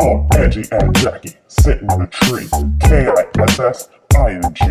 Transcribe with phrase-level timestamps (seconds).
[0.00, 2.46] Oh, Angie and Jackie sitting in a tree.
[2.80, 4.64] K-I-S-S, I-N-G.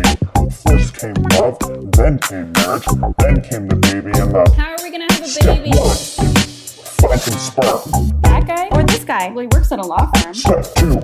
[0.50, 1.58] First came love,
[1.92, 2.84] then came marriage,
[3.18, 5.70] then came the baby and the How are we gonna have a step baby?
[5.76, 5.96] one.
[5.96, 8.20] Find some sperm.
[8.22, 9.28] That guy or this guy?
[9.30, 10.32] Well, he works at a law firm.
[10.34, 11.00] Step two,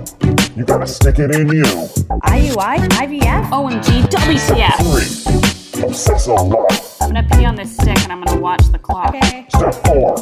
[0.55, 1.63] you gotta stick it in you.
[1.63, 3.49] IUI, IVF.
[3.51, 4.77] OMG, WTF.
[4.87, 6.97] Three, obsess a lot.
[7.01, 9.09] I'm gonna pee on this stick and I'm gonna watch the clock.
[9.09, 9.45] Okay.
[9.49, 10.15] Step four,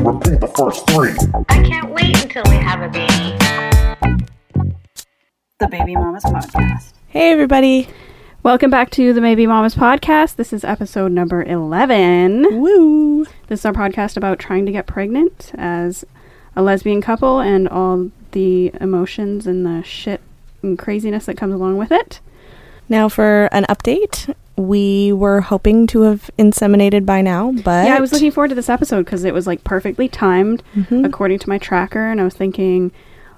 [0.00, 1.12] repeat the first three.
[1.50, 3.36] I can't wait until we have a baby.
[5.58, 6.92] The Baby Mamas Podcast.
[7.08, 7.88] Hey, everybody.
[8.42, 10.36] Welcome back to the Baby Mamas Podcast.
[10.36, 12.60] This is episode number 11.
[12.60, 13.24] Woo.
[13.48, 16.04] This is our podcast about trying to get pregnant as
[16.54, 20.20] a lesbian couple and all the emotions and the shit
[20.62, 22.20] and craziness that comes along with it.
[22.88, 28.00] Now, for an update, we were hoping to have inseminated by now, but Yeah, I
[28.00, 31.04] was looking forward to this episode because it was like perfectly timed Mhm.
[31.04, 32.90] according to my tracker, and I was thinking,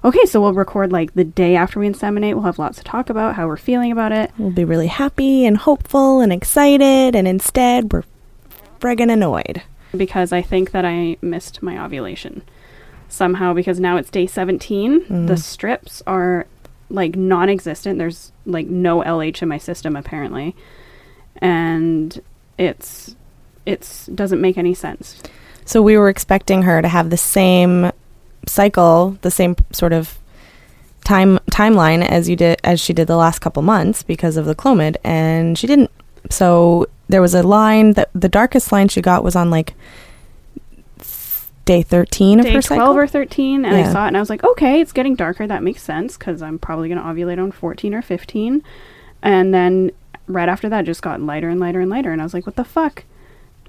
[0.05, 2.35] okay, so we'll record like the day after we inseminate.
[2.35, 4.31] We'll have lots to talk about how we're feeling about it.
[4.39, 8.05] we'll be really happy and hopeful and excited, and instead, we're
[8.81, 9.63] friggin' annoyed.
[9.97, 12.43] because I think that I missed my ovulation
[13.09, 15.27] somehow because now it's day 17.
[15.27, 16.47] The strips are
[16.91, 17.99] like non existent.
[17.99, 20.55] There's like no LH in my system apparently.
[21.39, 22.21] And
[22.59, 23.17] it's
[23.67, 25.21] it's doesn't make any sense.
[25.65, 27.93] So, we were expecting her to have the same
[28.47, 30.19] cycle, the same sort of
[31.05, 34.55] time timeline as you did as she did the last couple months because of the
[34.55, 35.91] clomid and she didn't
[36.29, 39.75] so there was a line that the darkest line she got was on like
[41.69, 44.21] day 13 of Day her 12 cycle or 13 and I saw it and I
[44.21, 45.47] was like, "Okay, it's getting darker.
[45.47, 48.63] That makes sense cuz I'm probably going to ovulate on 14 or 15."
[49.23, 49.91] And then
[50.29, 52.57] right after that just got lighter and lighter and lighter and I was like, "What
[52.57, 53.05] the fuck?"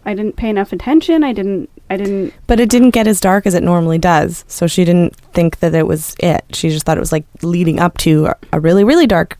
[0.05, 1.23] I didn't pay enough attention.
[1.23, 4.45] I didn't I didn't But it didn't get as dark as it normally does.
[4.47, 6.43] So she didn't think that it was it.
[6.53, 9.37] She just thought it was like leading up to a- really, really dark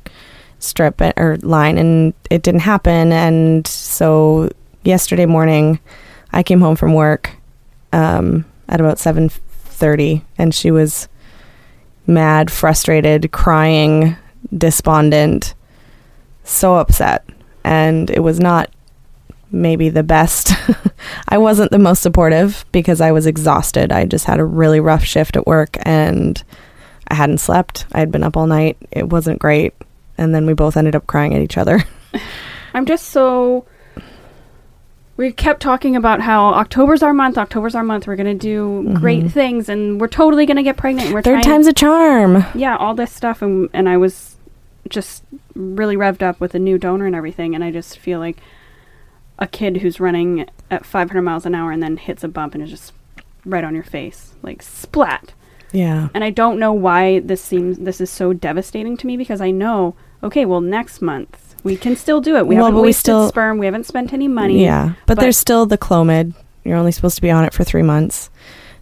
[0.59, 3.11] strip or line, and it didn't happen.
[3.13, 4.49] And so
[4.83, 5.79] yesterday morning,
[6.33, 7.35] I came home from work
[7.93, 11.07] um, at about seven thirty, and she was
[12.07, 14.17] mad, frustrated, crying,
[14.57, 15.53] despondent,
[16.49, 17.27] so upset,
[17.63, 18.69] and it was not
[19.51, 20.53] maybe the best.
[21.29, 23.91] I wasn't the most supportive because I was exhausted.
[23.91, 26.41] I just had a really rough shift at work and
[27.07, 27.85] I hadn't slept.
[27.91, 28.77] I had been up all night.
[28.91, 29.73] It wasn't great.
[30.17, 31.83] And then we both ended up crying at each other.
[32.73, 33.65] I'm just so.
[35.17, 37.37] We kept talking about how October's our month.
[37.37, 38.07] October's our month.
[38.07, 38.93] We're gonna do mm-hmm.
[38.95, 41.11] great things, and we're totally gonna get pregnant.
[41.11, 42.45] We're Third time's a charm.
[42.53, 44.37] yeah, all this stuff, and and I was
[44.89, 45.23] just
[45.55, 48.37] really revved up with a new donor and everything, and I just feel like
[49.37, 52.63] a kid who's running at 500 miles an hour and then hits a bump and
[52.63, 52.93] is just
[53.45, 55.33] right on your face, like splat.
[55.71, 56.09] Yeah.
[56.13, 59.51] And I don't know why this seems this is so devastating to me because I
[59.51, 62.47] know, okay, well next month we can still do it.
[62.47, 63.57] We Well, haven't wasted still- sperm.
[63.59, 64.63] We haven't spent any money.
[64.63, 64.93] Yeah.
[65.05, 66.33] But, But- there's still the Clomid.
[66.63, 68.29] You're only supposed to be on it for three months.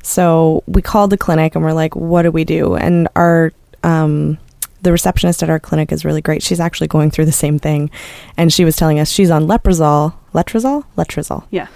[0.03, 2.75] So we called the clinic and we're like, what do we do?
[2.75, 3.51] And our,
[3.83, 4.37] um,
[4.81, 6.43] the receptionist at our clinic is really great.
[6.43, 7.89] She's actually going through the same thing.
[8.37, 10.13] And she was telling us she's on letrozole.
[10.33, 10.83] Letrozole?
[10.97, 11.43] Letrozole.
[11.51, 11.67] Yeah.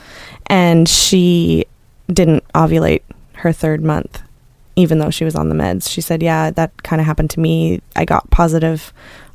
[0.48, 1.66] and she
[2.12, 3.02] didn't ovulate
[3.36, 4.22] her third month
[4.76, 7.40] even though she was on the meds she said yeah that kind of happened to
[7.40, 8.92] me i got positive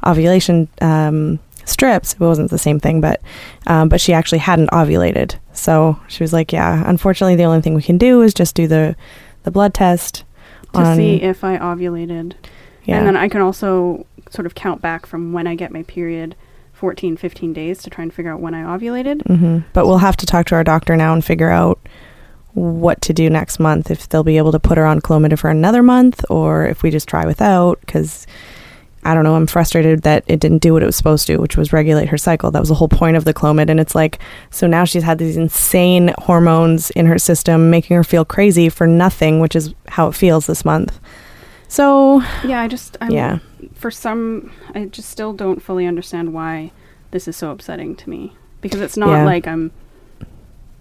[0.06, 3.20] ovulation um, strips it wasn't the same thing but
[3.66, 7.74] um, but she actually hadn't ovulated so she was like yeah unfortunately the only thing
[7.74, 8.94] we can do is just do the
[9.44, 10.24] the blood test
[10.72, 12.34] To see if I ovulated.
[12.86, 15.82] Yeah And then I can also sort of count back from when I get my
[15.84, 16.34] period
[16.72, 19.22] 14, 15 days to try and figure out when I ovulated.
[19.26, 21.78] hmm But we'll have to talk to our doctor now and figure out
[22.52, 23.90] what to do next month.
[23.90, 26.90] If they'll be able to put her on Clomid for another month, or if we
[26.90, 27.80] just try without.
[27.80, 28.26] Because
[29.04, 29.36] I don't know.
[29.36, 32.18] I'm frustrated that it didn't do what it was supposed to, which was regulate her
[32.18, 32.50] cycle.
[32.50, 33.70] That was the whole point of the Clomid.
[33.70, 34.18] And it's like,
[34.50, 38.86] so now she's had these insane hormones in her system, making her feel crazy for
[38.86, 40.98] nothing, which is how it feels this month.
[41.68, 43.38] So Yeah, I just, I'm, yeah,
[43.74, 46.72] for some, I just still don't fully understand why
[47.10, 48.36] this is so upsetting to me.
[48.60, 49.24] Because it's not Yeah.
[49.24, 49.72] like I'm,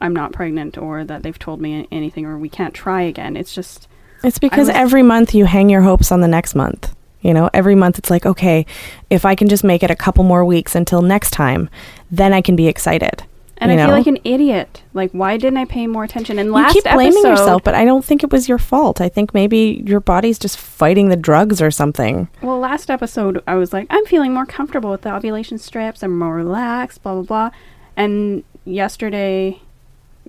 [0.01, 3.35] I'm not pregnant or that they've told me anything or we can't try again.
[3.35, 3.87] It's just,
[4.23, 6.95] It's because every month you hang your hopes on the next month.
[7.21, 8.67] You know, every month it's like, okay,
[9.09, 11.69] if I can just make it a couple more weeks until next time,
[12.11, 13.23] then I can be excited.
[13.57, 14.83] And I feel like an idiot.
[14.93, 16.39] Like, why didn't I pay more attention?
[16.39, 16.75] And last episode.
[16.75, 18.99] You keep blaming episode, yourself, but I don't think it was your fault.
[18.99, 22.27] I think maybe your body's just fighting the drugs or something.
[22.41, 26.03] Well, last episode, I was like, I'm feeling more comfortable with the ovulation strips.
[26.03, 27.51] I'm more relaxed, blah, blah, blah.
[27.95, 29.61] And yesterday,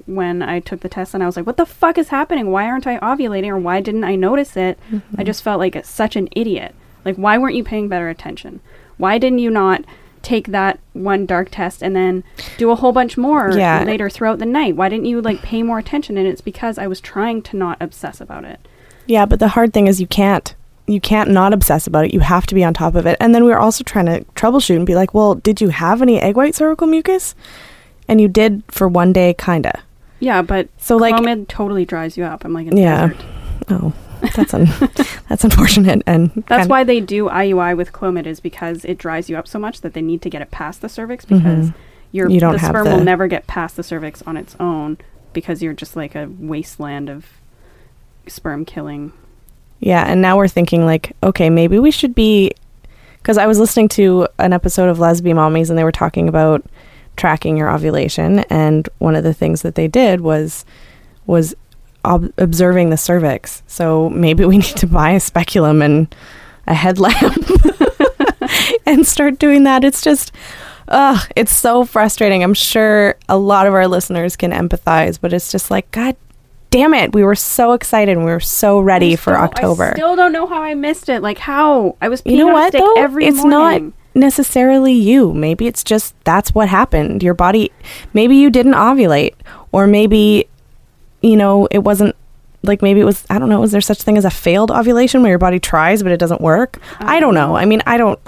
[0.05, 2.51] when I took the test and I was like, what the fuck is happening?
[2.51, 4.79] Why aren't I ovulating or why didn't I notice it?
[4.91, 5.25] I mm-hmm.
[5.25, 6.75] just felt like such an idiot.
[7.05, 8.61] Like, why weren't you paying better attention?
[8.99, 9.85] Why didn't you not
[10.27, 12.25] take that one dark test and then
[12.59, 13.85] do a whole bunch more Yeah.
[13.85, 14.75] later throughout the night?
[14.77, 16.19] Why didn't you like pay more attention?
[16.19, 18.59] And it's because I was trying to not obsess about it.
[19.07, 20.55] Yeah, but the hard thing is you can't.
[20.89, 22.13] You can't not obsess about it.
[22.15, 23.17] You have to be on top of it.
[23.21, 26.03] And then we were also trying to troubleshoot and be like, well, did you have
[26.03, 27.35] any egg white cervical mucus?
[28.09, 29.81] And you did for one day, kinda.
[30.21, 32.45] Yeah, but So, like- Clomid totally dries you up.
[32.45, 33.09] I'm like Yeah.
[33.09, 33.25] desert.
[33.69, 33.93] Oh,
[34.35, 34.69] that's un-
[35.29, 36.03] that's unfortunate.
[36.07, 39.59] And That's why they do IUI with Clomid is because it dries you up so
[39.59, 41.71] much that they need to get it past the cervix because
[42.13, 42.35] your Mm-hmm.
[42.35, 44.99] You don't the sperm the- will never get past the cervix on its own
[45.33, 47.27] because you're just like a wasteland of
[48.27, 49.13] sperm killing.
[49.81, 52.53] Yeah, and now we're thinking like, okay, maybe we should be
[53.19, 56.65] because I was listening to an episode of LezBeMommies and they were talking about
[57.17, 60.65] tracking your ovulation and one of the things that they did was
[61.27, 61.55] was
[62.07, 63.63] ob- observing the cervix.
[63.67, 66.15] So maybe we need to buy a speculum and
[66.67, 67.37] a headlamp
[68.87, 69.85] and start doing that.
[69.85, 70.33] It's just
[70.89, 72.43] ugh, it's so frustrating.
[72.43, 76.17] I'm sure a lot of our listeners can empathize, but it's just like god
[76.71, 77.13] damn it.
[77.15, 79.91] We were so excited and we were so ready I for October.
[79.91, 81.23] I still don't know how I missed it.
[81.23, 82.23] Like how I was.
[82.25, 82.95] you know what though?
[82.95, 83.53] Every it's morning.
[83.87, 85.33] not necessarily you.
[85.33, 87.23] Maybe it's just that's what happened.
[87.23, 87.71] Your body
[88.15, 89.35] maybe you didn't ovulate
[89.73, 90.49] or maybe
[91.27, 92.15] you know, it wasn't
[92.63, 95.23] like maybe it was I don't know, is there such thing as a failed ovulation
[95.23, 96.79] where your body tries but it doesn't work?
[96.99, 97.57] I don't know.
[97.57, 98.19] I mean, I don't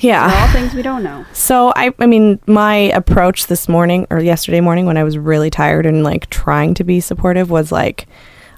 [0.00, 0.52] They're all Yeah.
[0.52, 1.24] things we don't know.
[1.32, 5.50] So I I mean, my approach this morning or yesterday morning when I was really
[5.50, 8.06] tired and like trying to be supportive was like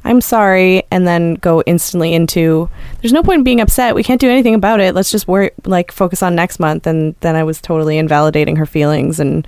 [0.05, 2.69] I'm sorry and then go instantly into
[3.01, 3.95] there's no point in being upset.
[3.95, 4.95] We can't do anything about it.
[4.95, 8.67] Let's just worry like focus on next month and then I was totally invalidating her
[8.67, 9.47] feelings and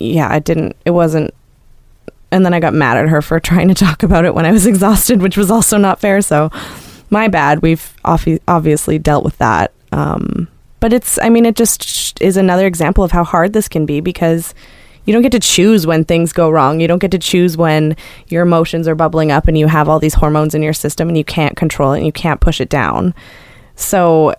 [0.00, 1.32] yeah, I didn't it wasn't
[2.36, 4.52] and then I got mad at her for trying to talk about it when I
[4.52, 6.20] was exhausted, which was also not fair.
[6.22, 6.50] So
[7.10, 7.62] my bad.
[7.62, 9.72] We've obviously dealt with that.
[9.92, 10.48] Um,
[10.80, 14.00] but it's, I mean, it just is another example of how hard this can be
[14.00, 14.54] because
[15.04, 16.80] you don't get to choose when things go wrong.
[16.80, 17.96] You don't get to choose when
[18.28, 21.16] your emotions are bubbling up and you have all these hormones in your system and
[21.16, 23.14] you can't control it and you can't push it down.
[23.76, 24.34] So,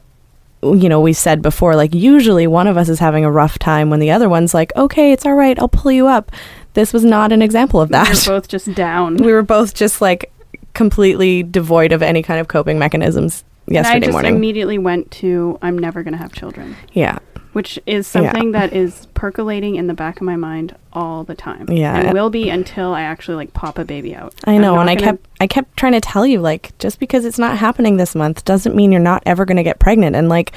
[0.61, 3.89] you know, we said before, like, usually one of us is having a rough time
[3.89, 6.31] when the other one's like, okay, it's all right, I'll pull you up.
[6.77, 8.07] This was not an example of that.
[8.27, 9.17] We're both just down.
[9.17, 10.31] we were both just like
[10.73, 14.35] completely devoid of any kind of coping mechanisms and I yesterday just morning.
[14.35, 16.75] immediately went to I'm never going to have children.
[16.93, 17.17] yeah.
[17.53, 18.21] which is Yeah.
[18.31, 21.65] something that is percolating in the back of my mind all the time.
[21.71, 21.95] Yeah.
[21.97, 24.35] and will be until I actually like pop a baby out.
[24.45, 27.39] I know, and I kept I kept trying to tell you like just because it's
[27.39, 30.15] not happening this month doesn't mean you're not ever going to get pregnant.
[30.15, 30.51] And like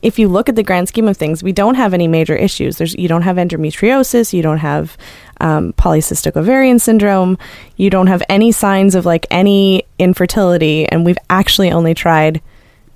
[0.00, 2.78] if you look at the grand scheme of things, we don't have any major issues.
[2.78, 4.96] There's you don't have endometriosis, you don't have
[5.40, 7.38] um, polycystic ovarian syndrome,
[7.76, 12.40] you don't have any signs of like any infertility, and we've actually only tried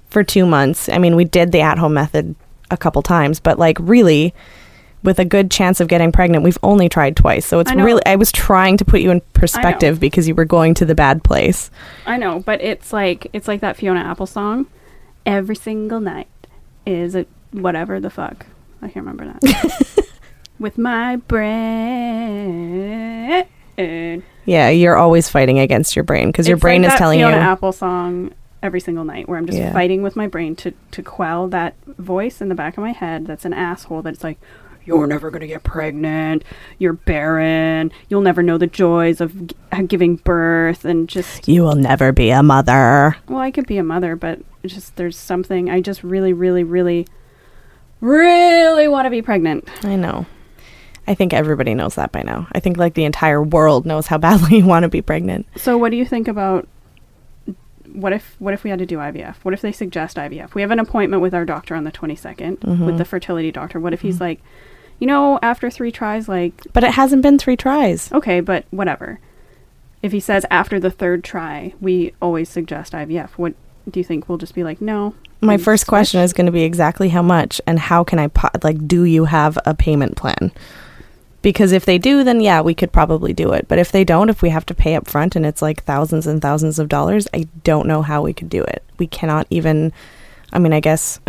[0.08, 0.88] for two months.
[0.88, 2.34] I mean, we did the at home method
[2.70, 4.34] a couple times, but like really.
[5.02, 7.46] With a good chance of getting pregnant, we've only tried twice.
[7.46, 10.44] So it's I really, I was trying to put you in perspective because you were
[10.44, 11.70] going to the bad place.
[12.04, 14.66] I know, but it's like it's like that Fiona Apple song.
[15.24, 16.28] Every single night
[16.84, 18.44] is a whatever the fuck.
[18.82, 20.06] I can't remember that.
[20.60, 21.40] With my brain.
[24.44, 27.18] Yeah, you're always fighting against your brain because your It's brain like is that telling
[27.20, 27.42] Fiona you.
[27.42, 29.72] Apple song every single night, where I'm just Yeah.
[29.72, 33.26] fighting with my brain to to quell that voice in the back of my head
[33.26, 34.02] that's an asshole.
[34.02, 34.38] That's like,
[34.84, 36.42] you're never gonna get pregnant.
[36.78, 37.90] You're barren.
[38.10, 39.56] You'll never know the joys of g-
[39.86, 43.16] giving birth, and just You will never be a mother.
[43.28, 47.06] well, I could be a mother, but just there's something I just really, really, really,
[48.02, 49.66] really want to be pregnant.
[49.84, 50.26] I know.
[51.06, 52.46] I think everybody knows that by now.
[52.52, 55.46] I think like the entire world knows how badly you want to be pregnant.
[55.56, 56.68] So, what do you think about?
[57.92, 59.36] What if what if we had to do IVF?
[59.42, 60.54] What if they suggest IVF?
[60.54, 62.86] We have an appointment with our doctor on the 22nd Mm-hmm.
[62.86, 63.80] with the fertility doctor.
[63.80, 64.40] What if he's like,
[65.00, 68.12] you know, after three tries, like, But it hasn't been three tries.
[68.12, 69.18] okay, but whatever.
[70.02, 73.30] If he says after the third try, we always suggest IVF.
[73.30, 73.54] What
[73.90, 74.28] do you think?
[74.28, 75.14] We'll just be like, no.
[75.40, 78.50] My first question is going to be exactly how much and how can I po-
[78.62, 80.52] like do you have a payment plan?
[81.42, 83.66] Because if they do, then yeah, we could probably do it.
[83.66, 86.26] But if they don't, if we have to pay up front and it's like thousands
[86.26, 88.82] and thousands of dollars, I don't know how we could do it.
[88.98, 89.92] We cannot even
[90.52, 91.20] I mean, I guess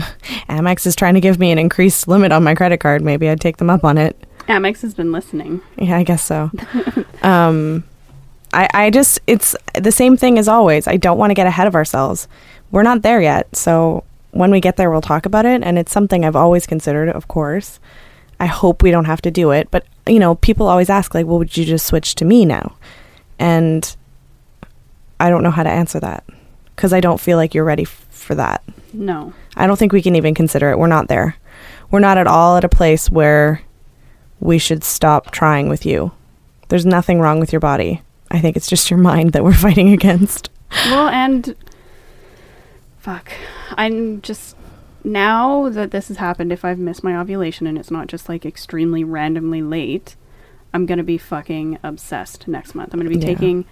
[0.49, 3.01] Amex is trying to give me an increased limit on my credit card.
[3.01, 4.17] Maybe I'd take them up on it.
[4.47, 5.61] Amex has been listening.
[5.77, 6.49] Yeah, I guess so.
[7.21, 7.83] um,
[8.53, 10.87] I, I just, it's the same thing as always.
[10.87, 12.27] I don't want to get ahead of ourselves.
[12.71, 13.55] We're not there yet.
[13.55, 15.61] So when we get there, we'll talk about it.
[15.63, 17.79] And it's something I've always considered, of course.
[18.41, 19.69] I hope we don't have to do it.
[19.69, 22.75] But, you know, people always ask, like, well, would you just switch to me now?
[23.37, 23.95] And
[25.19, 26.23] I don't know how to answer that
[26.75, 28.63] because I don't feel like you're ready f- for that.
[28.93, 29.33] No.
[29.55, 30.79] I don't think we can even consider it.
[30.79, 31.35] We're not there.
[31.91, 33.61] We're not at all at a place where
[34.39, 36.11] we should stop trying with you.
[36.69, 38.01] There's nothing wrong with your body.
[38.31, 40.49] I think it's just your mind that we're fighting against.
[40.87, 41.55] Well, and
[42.97, 43.31] fuck.
[43.77, 44.55] I'm just
[45.03, 48.45] now that this has happened, if I've missed my ovulation and it's not just like
[48.45, 50.15] extremely randomly late,
[50.73, 52.93] I'm gonna be fucking obsessed next month.
[52.93, 53.25] I'm gonna be Yeah.
[53.33, 53.65] taking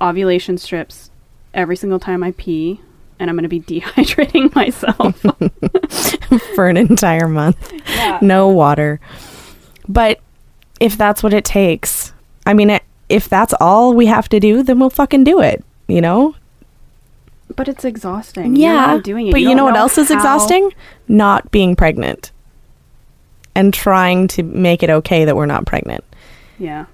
[0.00, 1.10] ovulation strips
[1.54, 2.80] every single time I pee,
[3.18, 5.20] and I'm gonna be dehydrating myself.
[6.54, 7.72] for an entire month.
[7.88, 8.18] yeah.
[8.22, 9.00] No water.
[9.88, 10.20] But
[10.80, 12.12] if that's what it takes,
[12.44, 16.00] I mean, if that's all we have to do, then we'll fucking do it, you
[16.00, 16.34] know?
[17.54, 18.56] But it's exhausting.
[18.56, 18.86] You're Yeah.
[18.94, 19.32] not doing it.
[19.32, 20.72] But you, don't know what else is how- exhausting?
[21.08, 22.32] Not being pregnant
[23.54, 26.04] and trying to make it okay that we're not pregnant.
[26.58, 26.86] Yeah.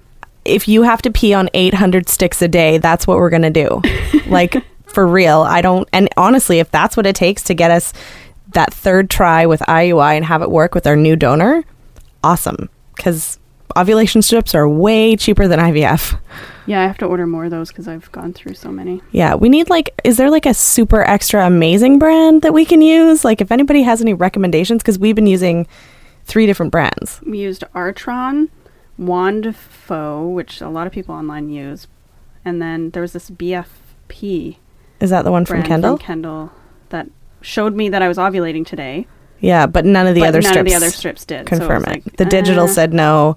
[0.45, 3.49] if you have to pee on 800 sticks a day, that's what we're going to
[3.49, 3.81] do.
[4.27, 5.39] like, for real.
[5.41, 7.93] I don't, and honestly, if that's what it takes to get us
[8.49, 11.63] that third try with IUI and have it work with our new donor,
[12.25, 12.69] awesome.
[12.95, 13.39] Because
[13.75, 16.19] ovulation strips are way cheaper than IVF.
[16.65, 19.01] Yeah, I have to order more of those because I've gone through so many.
[19.11, 22.81] Yeah, we need like, is there like a super extra amazing brand that we can
[22.81, 23.25] use?
[23.25, 25.67] Like, if anybody has any recommendations, because we've been using
[26.25, 27.19] three different brands.
[27.25, 28.49] We used Artron,
[28.99, 31.87] Wondfo, which a lot of people online use,
[32.45, 34.57] and then there was this BFP
[34.99, 35.97] Is that the one from Kendall?
[35.97, 36.51] from Kendall
[36.89, 37.07] that
[37.41, 39.07] showed me that I was ovulating today.
[39.43, 40.59] Yeah, but none of the but other none strips.
[40.61, 41.45] of the other strips did.
[41.47, 42.05] confirm was it.
[42.05, 43.35] like, the digital uh, said no.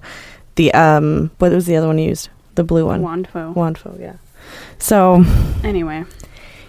[0.55, 2.29] The um, what was the other one used?
[2.55, 3.01] The blue one.
[3.03, 3.53] Wondfo.
[3.53, 4.15] Wondfo, yeah.
[4.79, 5.25] So
[5.65, 6.05] Anyway,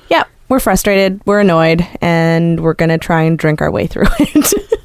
[0.09, 4.81] yeah, we're frustrated, we're annoyed, and we're gonna try and drink our way through it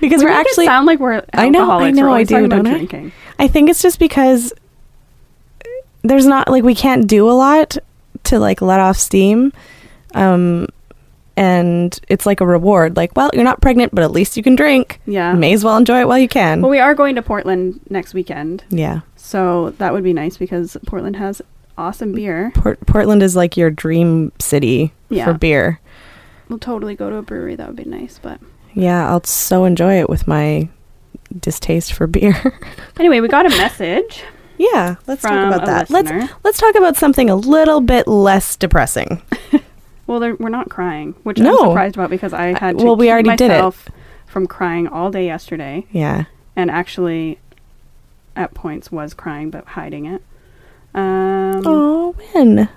[0.00, 0.66] because we it actually.
[0.66, 2.70] sound like we're I know, I know, I do, don't I?
[2.70, 3.10] drinking.
[3.40, 4.52] I think it's just because
[6.02, 7.76] there's not like we can't do a lot
[8.24, 9.52] to like let off steam,
[10.14, 10.68] um,
[11.40, 12.96] and it's like a reward.
[12.96, 15.00] Like, well, you're not pregnant, but at least you can drink.
[15.06, 15.32] Yeah.
[15.32, 16.60] May as well enjoy it while you can.
[16.60, 19.00] Well, we are going to Portland next weekend, yeah.
[19.16, 21.40] so that would be nice because Portland has
[21.78, 22.52] awesome beer.
[22.54, 25.24] Port- Portland is like your dream city Yeah.
[25.24, 25.80] for beer.
[26.50, 27.56] We'll totally go to a brewery.
[27.56, 28.18] That would be nice.
[28.22, 28.38] But
[28.74, 30.68] Yeah, I'll so enjoy it with my
[31.38, 32.60] distaste for beer.
[32.98, 34.24] anyway, we got a message.
[34.58, 35.88] yeah, let's talk about that.
[35.88, 36.18] listener.
[36.20, 39.22] Let's let's talk about something a little bit less depressing.
[40.10, 41.52] Well, we're not crying, which No.
[41.56, 43.48] I'm surprised about because I had to well, we keep already did it.
[43.54, 43.88] myself
[44.26, 46.24] from crying all day yesterday, Yeah.
[46.56, 47.38] and actually,
[48.34, 50.22] at points was crying but hiding it.
[50.94, 52.68] Um, Oh, when?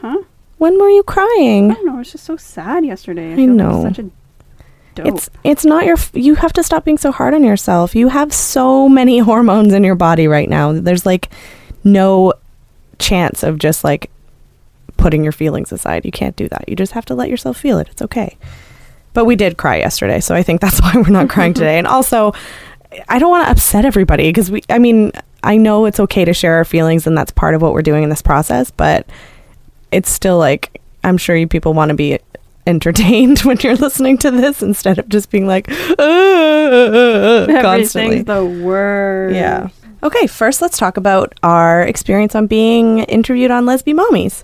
[0.00, 0.18] huh?
[0.58, 1.70] When were you crying?
[1.70, 1.94] I don't know.
[1.94, 3.32] It was just so sad yesterday.
[3.32, 3.82] I like know.
[3.84, 4.02] Such a
[4.96, 5.06] dope.
[5.06, 7.94] It's it's not your f- you have to stop being so hard on yourself.
[7.94, 10.72] You have so many hormones in your body right now.
[10.72, 11.30] There's like
[11.84, 12.32] no
[12.98, 14.10] chance of just like
[15.02, 16.04] putting your feelings aside.
[16.04, 16.68] You can't do that.
[16.68, 17.88] You just have to let yourself feel it.
[17.88, 18.38] It's okay.
[19.12, 21.78] But we did cry yesterday, so I think that's why we're not crying today.
[21.78, 22.32] And also,
[23.08, 26.32] I don't want to upset everybody because we I mean, I know it's okay to
[26.32, 29.06] share our feelings and that's part of what we're doing in this process, but
[29.90, 32.18] it's still like I'm sure you people want to be
[32.66, 38.20] entertained when you're listening to this instead of just being like "Uh," constantly.
[38.20, 39.34] Everything's the worst.
[39.34, 39.68] Yeah.
[40.04, 44.42] Okay, first let's talk about our experience on being interviewed on LezBeMommies.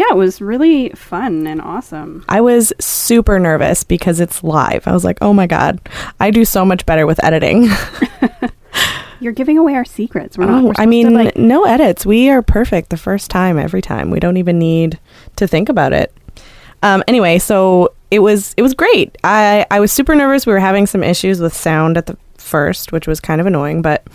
[0.00, 2.24] Yeah, it was really fun and awesome.
[2.26, 4.88] I was super nervous because it's live.
[4.88, 5.78] I was like, "Oh my god,
[6.18, 7.68] I do so much better with editing."
[9.20, 10.38] You're giving away our secrets.
[10.38, 10.52] We're not.
[10.52, 12.06] Oh, I supposed to, mean, like, no edits.
[12.06, 14.10] We are perfect the first time, every time.
[14.10, 14.98] We don't even need
[15.36, 16.14] to think about it.
[16.82, 19.18] Um, anyway, so it was it was great.
[19.22, 20.46] I I was super nervous.
[20.46, 23.82] We were having some issues with sound at the first, which was kind of annoying.
[23.82, 24.06] But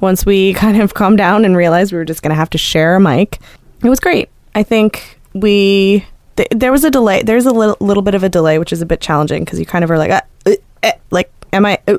[0.00, 2.58] once we kind of calmed down and realized we were just going to have to
[2.58, 3.38] share a mic,
[3.82, 4.28] it was great.
[4.54, 6.06] I think we
[6.36, 7.22] th- there was a delay.
[7.22, 9.66] There's a little little bit of a delay, which is a bit challenging because you
[9.66, 11.98] kind of are like, ah, uh, eh, like, am I uh,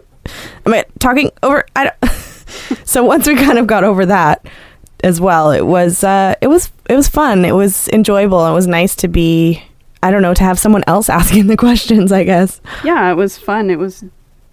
[0.65, 1.65] am I talking over?
[1.75, 2.11] I don't.
[2.85, 4.45] so once we kind of got over that
[5.03, 7.45] as well, it was uh, it was it was fun.
[7.45, 8.45] It was enjoyable.
[8.45, 9.63] It was nice to be.
[10.03, 12.11] I don't know to have someone else asking the questions.
[12.11, 12.61] I guess.
[12.83, 13.69] yeah, it was fun.
[13.69, 14.03] It was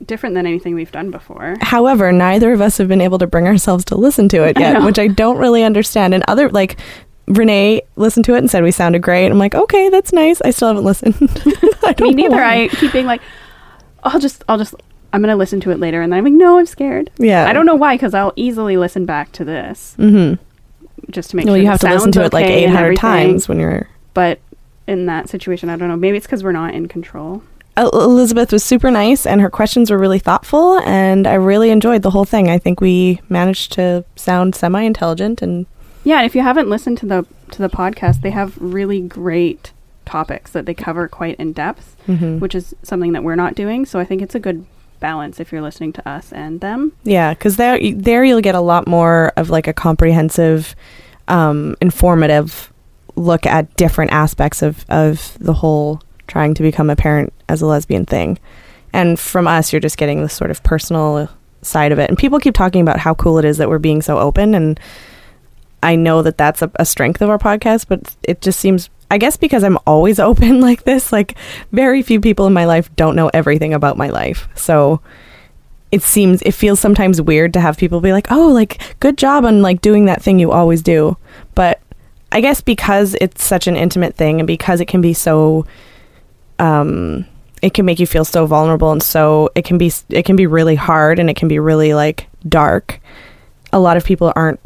[0.04, 1.56] different than anything we've done before.
[1.61, 4.75] However, neither of us have been able to bring ourselves to listen to it yet,
[4.75, 4.87] know.
[4.87, 6.14] which I don't really understand.
[6.14, 6.78] And other like
[7.28, 9.26] Renee listened to it and said we sounded great.
[9.30, 10.40] I'm like, okay, that's nice.
[10.42, 11.14] I still haven't listened.
[11.85, 12.37] I don't Me neither.
[12.37, 12.64] why.
[12.64, 13.20] I keep being like,
[14.02, 14.75] I'll just, I'll just,
[15.12, 17.11] I'm gonna listen to it later, and then I'm like, no, I'm scared.
[17.18, 20.42] yeah, I don't know why, because I'll easily listen back to this Mm-hmm.
[21.11, 21.62] just to make Well, sure.
[21.62, 23.88] you have to listen to it like okay and 800 times when you're.
[24.14, 24.38] But
[24.87, 25.97] in that situation, I don't know.
[25.97, 27.42] Maybe it's because we're not in control.
[27.76, 32.11] Elizabeth was super nice, and her questions were really thoughtful, and I really enjoyed the
[32.11, 32.50] whole thing.
[32.50, 35.66] I think we managed to sound semi intelligent, and
[36.08, 39.72] Yeah, and if you haven't listened to the to the podcast, they have really great
[40.06, 42.40] topics that they cover quite in depth, Mhm.
[42.40, 43.84] which is something that we're not doing.
[43.84, 44.64] So I think it's a good
[45.00, 46.92] balance if you're listening to us and them.
[47.04, 50.74] yeah, because there there you'll get a lot more of like a comprehensive,
[51.28, 52.72] um, informative
[53.14, 57.66] look at different aspects of of the whole trying to become a parent as a
[57.66, 58.38] lesbian thing,
[58.94, 61.28] and from us, you're just getting the sort of personal
[61.60, 62.08] side of it.
[62.08, 64.80] And people keep talking about how cool it is that we're being so open and
[65.82, 69.18] I know that that's a, a strength of our podcast, but it just seems, I
[69.18, 71.37] guess, because I'm always open like this, like
[71.73, 74.49] very few people in my life don't know everything about my life.
[74.54, 75.00] So
[75.90, 79.44] it seems, it feels sometimes weird to have people be like, oh, like, good job
[79.44, 81.16] on like doing that thing you always do.
[81.54, 81.80] But
[82.30, 85.66] I guess because it's such an intimate thing and because it can be so,
[86.58, 87.25] um,
[87.62, 90.47] it can make you feel so vulnerable and so it can be it can be
[90.47, 93.00] really hard and it can be really like dark
[93.73, 94.61] a lot of people aren't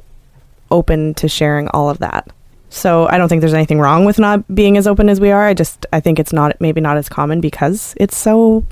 [0.73, 2.29] open to sharing all of that.
[2.71, 5.45] So I don't think there's anything wrong with not being as open as we are.
[5.45, 8.65] I just I think it's not maybe not as common because it's so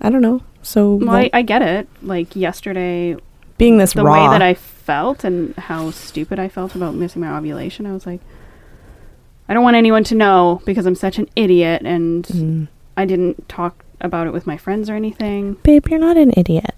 [0.00, 0.40] I don't know.
[0.62, 1.88] So Well, I, I get it.
[2.02, 3.16] Like yesterday,
[3.58, 7.20] being this the raw way that I felt and how stupid I felt about missing
[7.20, 8.20] my ovulation, I was like,
[9.48, 12.68] I don't want anyone to know because I'm such an idiot and Mm.
[12.96, 15.54] I didn't talk about it with my friends or anything.
[15.62, 16.74] babe, you're not an idiot.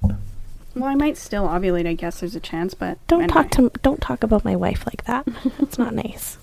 [0.74, 1.86] Well, I might still ovulate.
[1.86, 3.32] I guess there's a chance, but Don't anyway.
[3.42, 5.26] talk to don't talk about my wife like that.
[5.60, 6.38] It's not nice.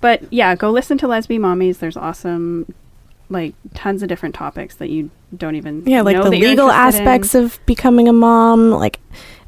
[0.00, 1.78] But yeah, go listen to LezBeMommies.
[1.78, 2.72] There's awesome,
[3.28, 7.06] like tons of different topics that you don't even Yeah, like the legal interested in.
[7.08, 8.98] aspects of becoming a mom, like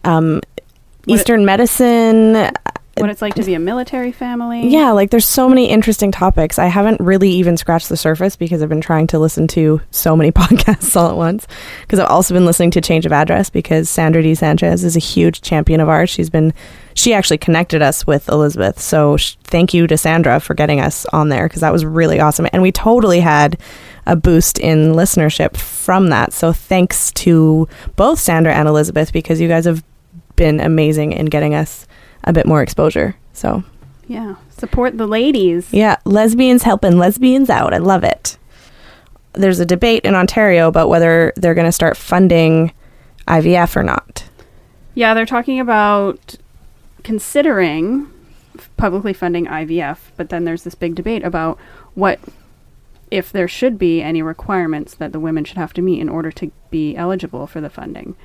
[0.05, 2.51] um What it- Eastern medicine,
[2.97, 4.69] what it's like to be a military family.
[4.69, 6.59] Yeah, like there's so many interesting topics.
[6.59, 10.17] I haven't really even scratched the surface because I've been trying to listen to so
[10.17, 11.47] many podcasts all at once.
[11.83, 14.35] Because I've also been listening to Change of Address because Sandra D.
[14.35, 16.11] Sanchez is a huge champion of ours.
[16.11, 16.55] She's been,
[16.95, 18.81] she actually connected us with Elizabeth.
[18.81, 22.21] So sh- thank you to Sandra for getting us on there because that was really
[22.21, 22.47] awesome.
[22.53, 23.59] And we totally had
[24.07, 26.33] a boost in listenership from that.
[26.33, 29.83] So thanks to both Sandra and Elizabeth because you guys have
[30.37, 31.87] been amazing in getting us
[32.25, 33.17] a bit more exposure.
[33.33, 33.63] So
[34.07, 34.37] yeah.
[34.51, 35.73] Support the ladies.
[35.73, 37.75] yeah, lesbians helping lesbians out.
[37.75, 38.39] I love it.
[39.33, 42.73] There's a debate in Ontario about whether they're going to start funding
[43.27, 44.29] IVF or not.
[44.95, 46.37] Yeah, they're talking about
[47.03, 48.11] considering
[48.77, 51.59] publicly funding IVF, but then there's this big debate about
[51.95, 52.21] what
[53.11, 56.31] if there should be any requirements that the women should have to meet in order
[56.33, 58.17] to be eligible for the funding.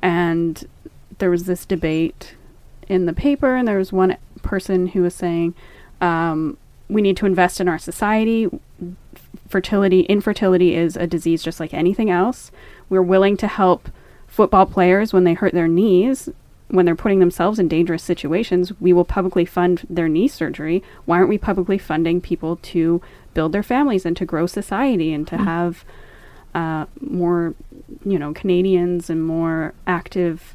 [0.00, 0.64] And
[1.18, 2.34] there was this debate
[2.92, 5.54] in the paper, and there was one person who was saying,
[6.00, 8.48] um, we need to invest in our society.
[9.48, 12.50] Fertility, infertility is a disease just like anything else.
[12.88, 13.88] We're willing to help
[14.26, 16.28] football players when they hurt their knees,
[16.68, 18.78] when they're putting themselves in dangerous situations.
[18.80, 20.82] We will publicly fund their knee surgery.
[21.04, 23.00] Why aren't we publicly funding people to
[23.34, 25.84] build their families and to grow society and to have
[26.54, 27.54] uh, more,
[28.04, 30.54] you know, Canadians and more active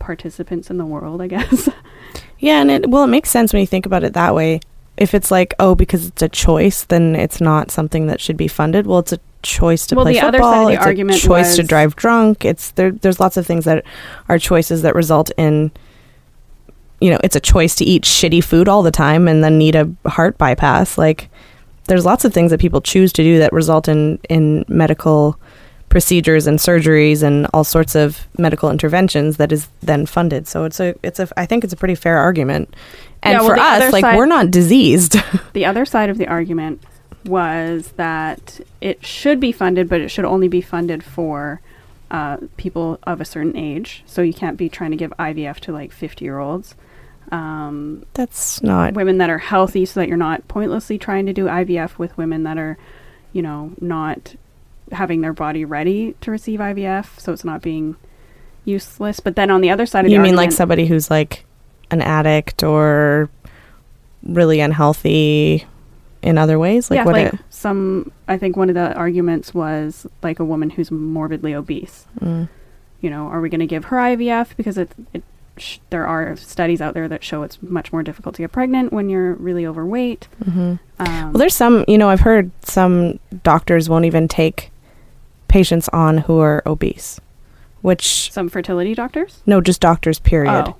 [0.00, 1.22] participants in the world?
[1.22, 1.68] I guess.
[2.40, 4.60] Yeah, and it well, it makes sense when you think about it that way.
[4.96, 8.48] If it's like, oh, because it's a choice, then it's not something that should be
[8.48, 8.86] funded.
[8.86, 11.20] Well, it's a choice to Well, play the other side of the it's argument a
[11.20, 12.44] choice to drive drunk.
[12.44, 12.92] It's there.
[12.92, 13.84] There's lots of things that
[14.28, 15.70] are choices that result in.
[17.00, 19.74] You know, it's a choice to eat shitty food all the time and then need
[19.74, 20.98] a heart bypass.
[20.98, 21.30] Like,
[21.86, 25.38] there's lots of things that people choose to do that result in in medical
[25.90, 30.48] procedures and surgeries and all sorts of medical interventions that is then funded.
[30.48, 32.74] So it's a it's a I think it's a pretty fair argument.
[33.22, 35.16] And Yeah, well, for us, like side- we're not diseased.
[35.52, 36.82] the other side of the argument
[37.26, 41.60] was that it should be funded, but it should only be funded for
[42.10, 44.02] uh, people of a certain age.
[44.06, 46.74] So you can't be trying to give IVF to like 50 year olds.
[47.30, 51.44] Um, That's not women that are healthy so that you're not pointlessly trying to do
[51.44, 52.78] IVF with women that are,
[53.32, 54.34] you know, not
[54.92, 57.18] having their body ready to receive IVF.
[57.20, 57.96] So it's not being
[58.64, 59.20] useless.
[59.20, 61.44] But then on the other side of the You the mean like somebody who's like
[61.90, 63.28] an addict or
[64.22, 65.66] really unhealthy
[66.22, 66.90] in other ways?
[66.90, 68.12] Like yeah, what like it- some.
[68.28, 72.06] I think one of the arguments was like a woman who's morbidly obese.
[72.20, 72.48] Mm.
[73.00, 75.22] You know, are we going to give her IVF because it, it
[75.56, 78.92] sh- there are studies out there that show it's much more difficult to get pregnant
[78.92, 80.28] when you're really overweight.
[80.44, 80.78] Mhm.
[80.98, 84.70] Um, Well, there's some, you know, I've heard some doctors won't even take
[85.50, 87.20] patients on who are obese,
[87.82, 89.42] which, some fertility doctors.
[89.46, 90.76] no, just doctors, period, Oh.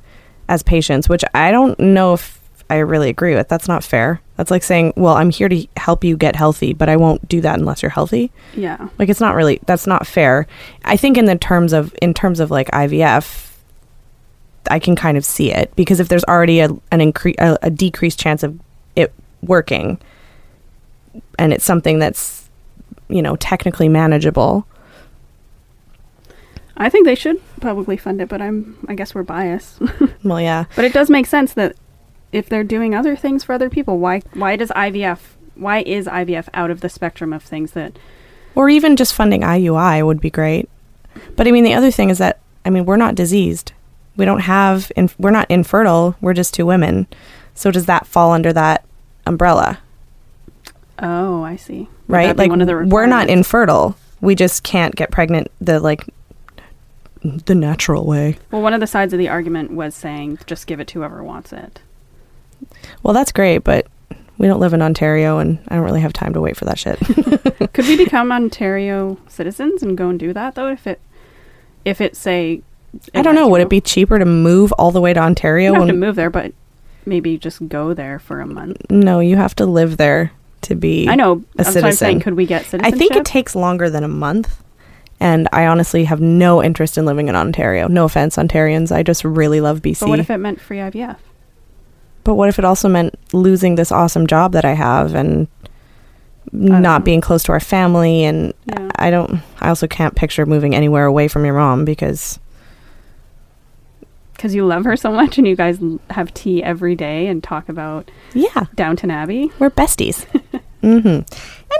[0.49, 2.39] as patients, which I don't know if
[2.71, 3.49] I really agree with.
[3.49, 4.21] That's not fair.
[4.37, 7.41] That's like saying, "Well, I'm here to help you get healthy, but I won't do
[7.41, 8.89] that unless you're healthy." Yeah.
[8.99, 10.47] Like it's not really that's not fair.
[10.85, 13.57] I think in the terms of in terms of like IVF,
[14.71, 17.71] I can kind of see it because if there's already a an increase a, a
[17.71, 18.59] decreased chance of
[18.95, 19.99] it working,
[21.41, 22.40] and it's something that's
[23.11, 24.67] you know technically manageable.
[26.77, 29.81] I think they should publicly fund it, but I'm I guess we're biased.
[30.25, 31.77] Well, yeah, but it does make sense that
[32.31, 35.19] if they're doing other things for other people, why why does IVF
[35.55, 37.99] why is IVF out of the spectrum of things that
[38.55, 40.69] or even just funding IUI would be great.
[41.37, 43.73] But I mean, the other thing is that I mean, we're not diseased.
[44.17, 44.93] We don't have.
[45.19, 46.17] We're not infertile.
[46.21, 47.07] We're just two women.
[47.55, 48.85] So does that fall under that
[49.27, 49.81] umbrella?
[50.99, 51.89] Oh, I see.
[52.11, 52.37] Right?
[52.37, 53.97] Like one of the we're not infertile.
[54.21, 56.07] We just can't get pregnant the like
[57.23, 58.39] the natural way.
[58.51, 61.23] Well, one of the sides of the argument was saying just give it to whoever
[61.23, 61.81] wants it.
[63.03, 63.87] Well, that's great, but
[64.39, 66.79] we don't live in Ontario and I don't really have time to wait for that
[66.79, 66.99] shit.
[67.73, 70.69] Could we become Ontario citizens and go and do that though?
[70.69, 71.01] If it,
[71.85, 72.63] if it say,
[73.15, 75.73] I don't know, would it be cheaper to move all the way to You Ontario
[75.73, 76.53] don't have to move there, but
[77.05, 78.91] maybe just go there for a month.
[78.91, 81.43] No, you have to live there to be I know.
[81.55, 81.95] a That's what I'm saying.
[81.95, 82.21] citizen.
[82.21, 82.95] Could we get citizenship?
[82.95, 84.63] I think it takes longer than a month.
[85.23, 87.89] And I honestly have no interest in living in Ontario.
[87.89, 88.91] No offense, Ontarians.
[88.91, 90.01] I just really love BC.
[90.01, 91.17] But what if it meant free IVF?
[92.25, 95.47] But what if it also meant losing this awesome job that I have and
[96.53, 96.99] know.
[97.01, 98.25] being close to our family?
[98.25, 98.91] And Yeah.
[98.97, 102.39] I don't, I also can't picture moving anywhere away from your mom because,
[104.35, 105.79] Because you love her so much, and you guys
[106.11, 109.51] have tea every day and talk about yeah, Downton Abbey.
[109.59, 110.25] we're besties.
[110.81, 111.21] hmm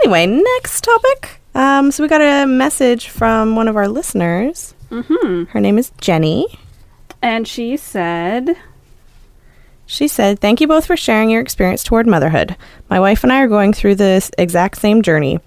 [0.03, 1.39] Anyway, next topic.
[1.53, 4.73] Um, so we got a message from one of our listeners.
[4.89, 6.47] hmm Her name is Jenny.
[7.21, 8.55] And she said,
[9.85, 12.55] She said, Thank you both for sharing your experience toward motherhood.
[12.89, 15.39] My wife and I are going through this exact same journey.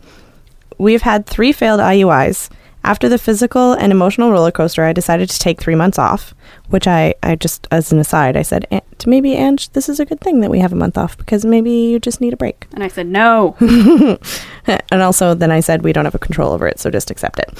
[0.78, 2.50] We've had three failed IUIs.
[2.86, 6.34] After the physical and emotional roller coaster, I decided to take three months off,
[6.68, 10.00] which I, I just, as an aside, I said, "An- to maybe, Ange, this is
[10.00, 12.36] a good thing that we have a month off because maybe you just need a
[12.36, 12.66] break.
[12.72, 13.56] and I said, no.
[14.66, 17.38] and also, then I said, we don't have a control over it, so just accept
[17.38, 17.58] it.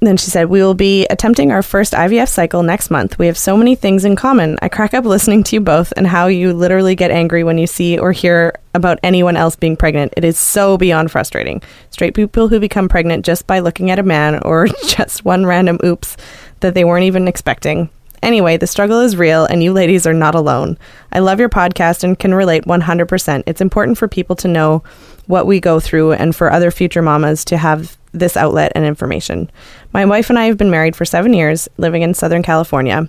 [0.00, 3.18] Then she said, We will be attempting our first IVF cycle next month.
[3.18, 4.58] We have so many things in common.
[4.62, 7.66] I crack up listening to you both and how you literally get angry when you
[7.66, 10.14] see or hear about anyone else being pregnant.
[10.16, 11.62] It is so beyond frustrating.
[11.90, 15.78] Straight people who become pregnant just by looking at a man or just one random
[15.84, 16.16] oops
[16.60, 17.90] that they weren't even expecting.
[18.22, 20.76] Anyway, the struggle is real and you ladies are not alone.
[21.12, 23.42] I love your podcast and can relate 100%.
[23.46, 24.82] It's important for people to know
[25.26, 29.50] what we go through and for other future mamas to have this outlet and information.
[29.92, 33.08] My wife and I have been married for seven years, living in Southern California.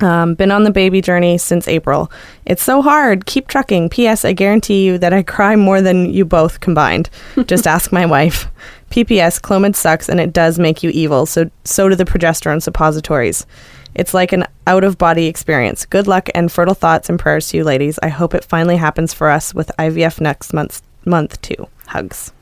[0.00, 2.10] Um, been on the baby journey since April.
[2.46, 3.26] It's so hard.
[3.26, 3.90] Keep trucking.
[3.90, 4.24] P.S.
[4.24, 7.10] I guarantee you that I cry more than you both combined.
[7.46, 8.48] Just ask my wife.
[8.90, 9.38] P.P.S.
[9.38, 11.26] Clomid sucks and it does make you evil.
[11.26, 13.46] So so do the progesterone suppositories.
[13.94, 15.84] It's like an out of body experience.
[15.84, 17.98] Good luck and fertile thoughts and prayers to you, ladies.
[18.02, 20.82] I hope it finally happens for us with IVF next month.
[21.04, 21.68] Month too.
[21.86, 22.32] Hugs.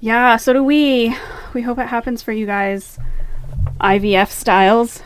[0.00, 1.16] Yeah, so do we.
[1.54, 2.98] We hope it happens for you guys.
[3.80, 5.02] IVF styles.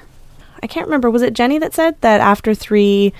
[0.62, 1.10] I can't remember.
[1.10, 3.12] Was it Jenny that said that after three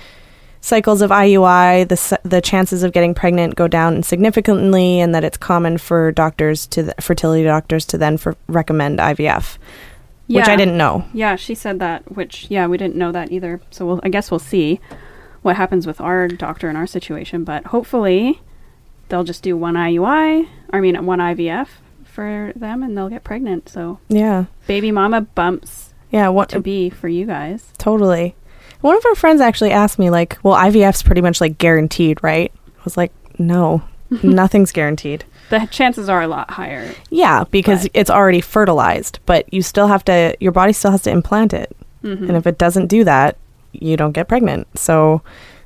[0.61, 5.37] cycles of IUI, the the chances of getting pregnant go down significantly, and that it's
[5.37, 9.57] common for doctors to th- fertility doctors to then for recommend IVF,
[10.37, 11.05] which I didn't know.
[11.13, 13.61] Yeah, she said that, which, yeah, we didn't know that either.
[13.71, 14.79] So we'll, I guess we'll see
[15.41, 17.43] what happens with our doctor in our situation.
[17.43, 18.41] But hopefully
[19.09, 21.67] they'll just do one IUI, I mean, one IVF
[22.03, 23.69] for them and they'll get pregnant.
[23.69, 26.29] So Yeah, baby mama bumps yeah.
[26.29, 27.71] What to be for you guys.
[27.77, 28.35] totally.
[28.81, 32.51] One of our friends actually asked me like, "Well, IVF's pretty much like guaranteed, right?"
[32.79, 33.83] I was like, "No,
[34.23, 36.91] nothing's guaranteed." The chances are a lot higher.
[37.09, 40.35] Yeah, because But- it's already fertilized, but you still have to.
[40.39, 41.75] Your body still has to implant it.
[42.03, 42.27] Mhm.
[42.29, 43.35] And if it doesn't do that,
[43.73, 44.67] you don't get pregnant.
[44.77, 45.21] So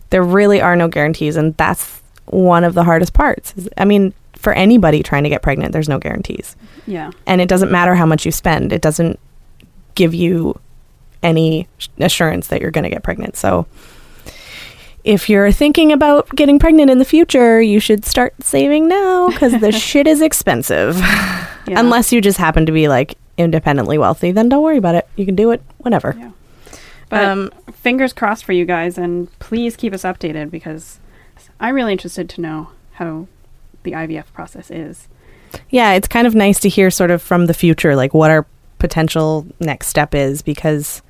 [0.09, 1.35] there really are no guarantees.
[1.35, 3.53] And that's one of the hardest parts.
[3.77, 6.55] I mean, for anybody trying to get pregnant, there's no guarantees.
[6.87, 7.11] Yeah.
[7.25, 9.19] And it doesn't matter how much you spend, it doesn't
[9.95, 10.59] give you
[11.21, 11.67] any
[11.99, 13.37] assurance that you're going to get pregnant.
[13.37, 13.65] So
[15.03, 19.59] if you're thinking about getting pregnant in the future, you should start saving now because
[19.59, 20.97] the shit is expensive.
[21.65, 21.79] Yeah.
[21.79, 25.07] Unless you just happen to be like independently wealthy, then don't worry about it.
[25.15, 26.13] You can do it whenever.
[26.19, 26.31] Yeah.
[27.07, 30.99] But Um, fingers crossed for you guys, and please keep us updated because
[31.61, 33.27] I'm really interested to know how
[33.83, 35.07] the IVF process is.
[35.69, 38.45] yeah, it's kind of nice to hear sort of from the future, like what our
[38.77, 41.01] potential next step is because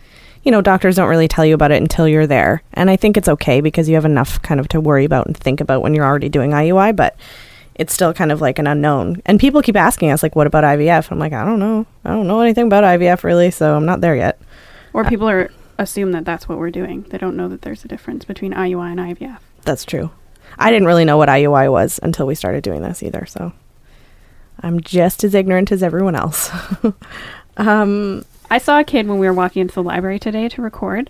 [0.43, 2.61] you know, doctors don't really tell you about it until you're there.
[2.73, 5.35] And I think it's okay because you have enough kind of to worry about and
[5.35, 7.15] think about when you're already doing IUI, but
[7.75, 9.21] it's still kind of like an unknown.
[9.25, 11.11] And people keep asking us, like, what about IVF?
[11.11, 11.85] I'm like, I don't know.
[12.05, 14.39] I don't know anything about IVF really, so I'm not there yet.
[14.91, 17.03] Or people are assume that that's what we're doing.
[17.09, 19.39] They don't know that there's a difference between IUI and IVF.
[19.63, 20.11] That's true.
[20.59, 23.53] I didn't really know what IUI was until we started doing this either, so
[24.59, 26.51] I'm just as ignorant as everyone else.
[27.57, 28.23] um,
[28.53, 31.09] I saw a kid when we were walking into the library today to record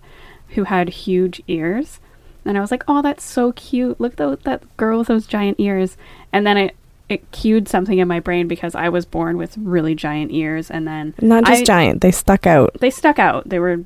[0.50, 2.00] who had huge ears.
[2.46, 4.00] And I was like, oh, that's so cute.
[4.00, 5.98] Look at that girl with those giant ears.
[6.32, 6.72] And then I,
[7.10, 10.72] it cued something in my brain because I was born with really giant ears.
[10.72, 12.78] And then not just I- giant, they stuck out.
[12.80, 13.50] they stuck out.
[13.50, 13.84] They were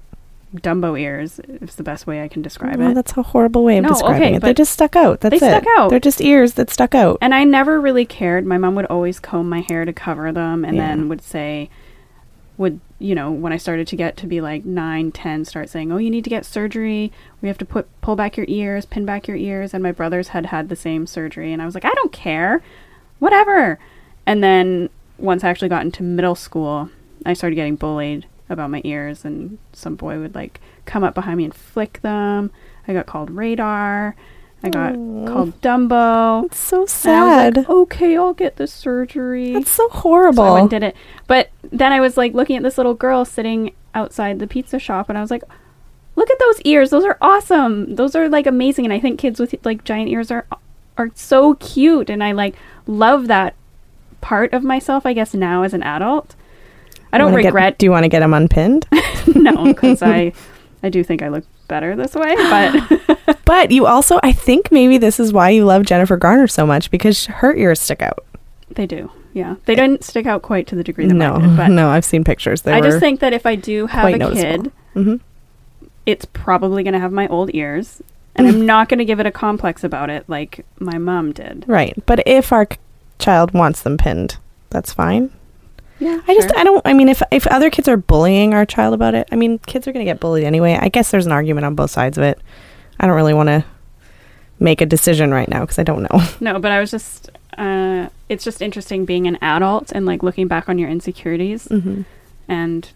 [0.55, 2.93] Dumbo ears, is the best way I can describe Well, it.
[2.93, 4.41] that's a horrible way of No, describing okay, it.
[4.41, 5.19] They just stuck out.
[5.19, 5.49] That's they it.
[5.49, 5.89] stuck out.
[5.89, 7.17] They're just ears that stuck out.
[7.21, 8.45] And I never really cared.
[8.45, 10.87] My mom would always comb my hair to cover them and Yeah.
[10.87, 11.69] then would say,
[12.57, 15.91] would, you know, when I started to get to be like nine, ten, start saying,
[15.91, 17.11] oh, you need to get surgery.
[17.41, 19.73] We have to put, pull back your ears, pin back your ears.
[19.73, 21.53] And my brothers had had the same surgery.
[21.53, 22.63] And I was like, I don't care.
[23.19, 23.77] Whatever.
[24.25, 26.89] And then once I actually got into middle school,
[27.25, 29.23] I started getting bullied about my ears.
[29.23, 32.51] And some boy would like come up behind me and flick them.
[32.87, 34.15] I got called radar.
[34.63, 36.45] I got called Dumbo.
[36.45, 37.57] It's so And I was sad.
[37.57, 39.53] like, okay, I'll get the surgery.
[39.53, 40.53] That's so so I horrible.
[40.55, 40.95] went did it.
[41.27, 45.09] But then I was like looking at this little girl sitting outside the pizza shop,
[45.09, 45.43] and I was like,
[46.15, 46.89] look at those ears.
[46.89, 47.95] Those are awesome.
[47.95, 48.85] Those are like amazing.
[48.85, 50.45] And I think kids with like giant ears are
[50.97, 52.55] are so cute, and I like
[52.87, 53.53] love that
[54.21, 55.05] part of myself.
[55.05, 56.35] I guess now as an adult,
[57.13, 57.77] I don't Wanna get- regret.
[57.77, 58.87] do you want to get them unpinned?
[59.35, 60.33] no, because I
[60.81, 63.37] I do think I look better this way, but.
[63.45, 66.89] but you also, I think maybe this is why you love Jennifer Garner so much
[66.91, 68.25] because her ears stick out.
[68.69, 69.55] They do, yeah.
[69.65, 72.05] They didn't stick out quite to the degree that No, mine did, but no, I've
[72.05, 72.61] seen pictures.
[72.61, 74.63] They I just think that if I do have a noticeable.
[74.63, 75.15] kid, hmm
[76.05, 78.01] it's probably going to have my old ears,
[78.35, 81.65] and I'm not going to give it a complex about it like my mom did.
[81.67, 81.93] right.
[82.05, 82.77] But if our c-
[83.19, 84.37] child wants them pinned,
[84.69, 85.31] that's fine.
[85.99, 88.93] Yeah, I just I don't I mean if if other kids are bullying our child
[88.93, 90.77] about it, I mean kids are going to get bullied anyway.
[90.79, 92.39] I guess there's an argument on both sides of it.
[92.99, 93.65] I don't really want to
[94.59, 96.21] make a decision right now because I don't know.
[96.39, 97.29] no, but I was just.
[97.57, 102.03] Uh, it's just interesting being an adult and like looking back on your insecurities Mm-hmm.
[102.47, 102.91] and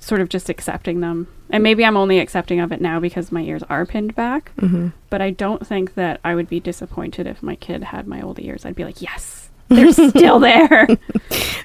[0.00, 1.28] sort of just accepting them.
[1.50, 4.50] And maybe I'm only accepting of it now because my ears are pinned back.
[4.56, 4.88] Mm-hmm.
[5.08, 8.40] But I don't think that I would be disappointed if my kid had my old
[8.40, 8.64] ears.
[8.66, 10.86] I'd be like, yes, they're still there.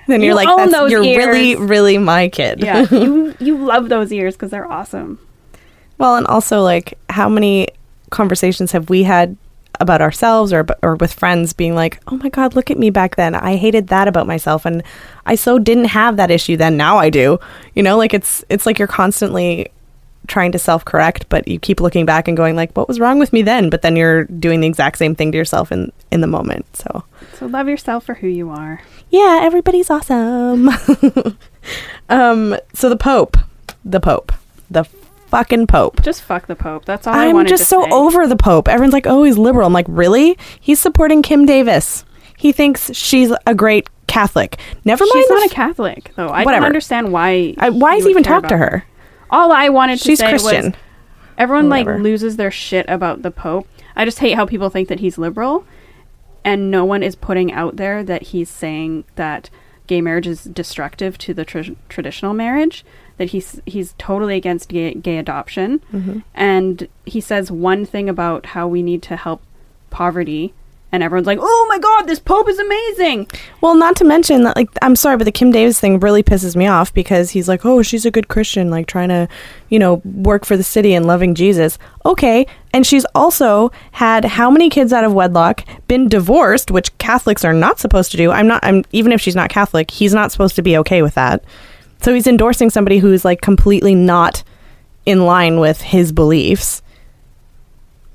[0.08, 2.62] Then You you're like own That's, those you're really really my kid.
[2.62, 5.20] yeah, you you love those ears because they're awesome.
[5.98, 7.68] Well, and also like how many
[8.10, 9.38] conversations have we had
[9.80, 13.16] about ourselves or or with friends being like, "Oh my god, look at me back
[13.16, 13.36] then.
[13.36, 14.84] I hated that about myself and
[15.26, 16.76] I so didn't have that issue then.
[16.78, 17.40] Now I do."
[17.76, 19.68] You know, like it's it's like you're constantly
[20.28, 23.34] trying to self-correct, but you keep looking back and going like, "What was wrong with
[23.34, 26.28] me then?" But then you're doing the exact same thing to yourself in in the
[26.28, 26.66] moment.
[26.76, 27.04] So,
[27.34, 28.82] So love yourself for who you are.
[29.10, 30.70] yeah, everybody's awesome.
[32.10, 33.38] um so the pope,
[33.86, 34.32] the pope,
[34.70, 34.84] the
[35.28, 36.02] fucking pope.
[36.02, 36.86] Just fuck the Pope.
[36.86, 37.90] That's all I I'm just so say.
[37.92, 38.68] over the Pope.
[38.68, 39.66] Everyone's like, oh, he's liberal.
[39.66, 40.38] I'm like, really?
[40.60, 42.04] He's supporting Kim Davis.
[42.38, 44.58] He thinks she's a great Catholic.
[44.84, 45.12] Never mind.
[45.14, 46.28] She's not a f- Catholic, though.
[46.28, 46.62] I Whatever.
[46.64, 47.54] don't understand why.
[47.60, 48.84] I, why is he even talk to her?
[49.32, 50.66] All I wanted to She's say Christian.
[50.72, 50.74] was
[51.38, 53.68] everyone like loses their shit about the Pope.
[53.96, 55.66] I just hate how people think that he's liberal,
[56.44, 59.50] and no one is putting out there that he's saying that
[59.88, 62.84] gay marriage is destructive to the tr- traditional marriage.
[63.18, 66.20] That he's he's totally against gay, gay adoption, Mm-hmm.
[66.34, 69.42] and he says one thing about how we need to help
[69.92, 70.54] poverty,
[70.92, 73.28] and everyone's like, "Oh my God, this Pope is amazing!"
[73.62, 76.56] Well, not to mention that, like, I'm sorry, but the Kim Davis thing really pisses
[76.56, 79.28] me off because he's like, oh, she's a good Christian, like, trying to,
[79.70, 81.78] you know, work for the city and loving Jesus.
[82.06, 82.48] Okay.
[82.74, 87.54] And she's also had how many kids out of wedlock, been divorced, which Catholics are
[87.54, 88.32] not supposed to do.
[88.32, 91.14] I'm not, I'm, even if she's not Catholic, he's not supposed to be okay with
[91.16, 91.44] that.
[92.02, 94.44] So he's endorsing somebody who's, like, completely not
[95.06, 96.82] in line with his beliefs.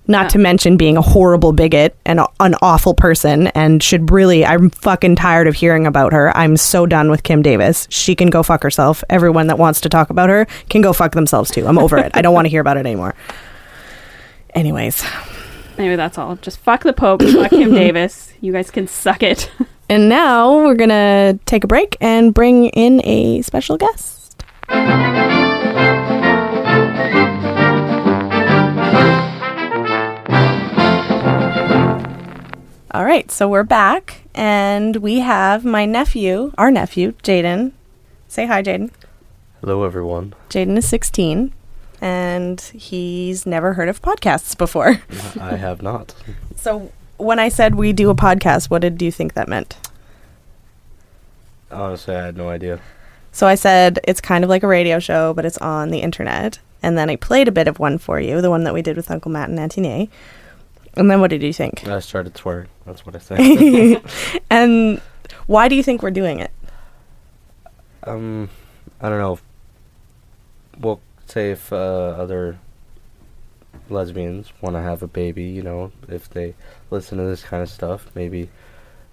[0.09, 0.29] Not Yeah.
[0.29, 4.47] to mention being a horrible bigot and a- an awful person, and should really.
[4.47, 6.37] I'm fucking tired of hearing about her.
[6.37, 7.87] I'm so done with Kim Davis.
[7.91, 9.03] She can go fuck herself.
[9.11, 11.67] Everyone that wants to talk about her can go fuck themselves too.
[11.67, 12.13] I'm over it.
[12.15, 13.15] I don't want to hear about it anymore.
[14.55, 15.03] Anyways,
[15.79, 16.37] Anyway, that's all.
[16.37, 18.33] Just fuck the Pope, fuck Kim Davis.
[18.41, 19.51] You guys can suck it.
[19.91, 24.43] and now we're gonna take a break and bring in a special guest.
[32.97, 37.73] All right, so we're back, and we have my nephew, our nephew, Jaden.
[38.27, 38.91] Say hi, Jaden.
[39.61, 40.35] Hello, everyone.
[40.49, 41.53] Jaden is 16.
[42.01, 45.03] and he's never heard of podcasts before.
[45.39, 46.15] I have not.
[46.57, 49.77] So when I said we do a podcast, what did you think that meant?
[51.71, 52.81] Honestly, I had no idea.
[53.31, 56.61] So I said it's kind of like a radio show, but it's on the internet.
[56.83, 58.97] And then I played a bit of one for you, the one that we did
[58.97, 60.09] with Uncle Matt and Auntie Nay.
[60.97, 61.87] And then what did you think?
[61.87, 62.69] I started swearing.
[62.87, 64.03] That's what I said.
[64.51, 65.01] and
[65.47, 66.51] why do you think we're doing it?
[68.07, 68.49] um,
[69.01, 69.39] I don't know.
[70.79, 72.59] Well, say if uh, other
[73.91, 76.55] lesbians want to have a baby, you know, if they
[76.91, 78.49] listen to this kind of stuff, maybe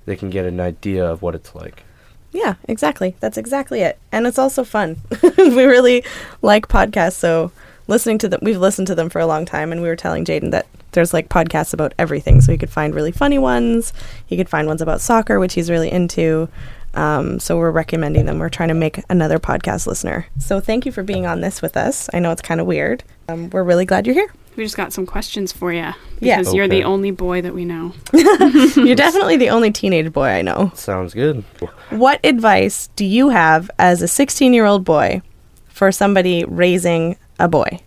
[0.06, 1.84] they can get an idea of what it's like.
[2.32, 3.16] Yeah, exactly.
[3.20, 4.00] That's exactly it.
[4.12, 4.98] And it's also fun.
[5.38, 6.04] we really
[6.42, 7.52] like podcasts, so
[7.88, 10.26] listening to them, we've listened to them for a long time, and we were telling
[10.26, 12.42] Jaden that there's like podcasts about everything.
[12.42, 13.94] So he could find really funny ones.
[14.26, 16.50] He could find ones about soccer, which he's really into.
[16.96, 18.38] Um, so we're recommending them.
[18.40, 20.28] We're trying to make another podcast listener.
[20.40, 22.10] So thank you for being on this with us.
[22.14, 23.04] I know it's kind of weird.
[23.28, 24.32] Um, we're really glad you're here.
[24.56, 26.38] We just got some questions for you Yeah.
[26.38, 27.94] because you're the only boy that we know.
[28.14, 30.72] you're definitely the only teenage boy I know.
[30.76, 31.44] Sounds good.
[31.90, 35.24] What advice do you have as a 16 year old boy
[35.66, 37.80] for somebody raising a boy?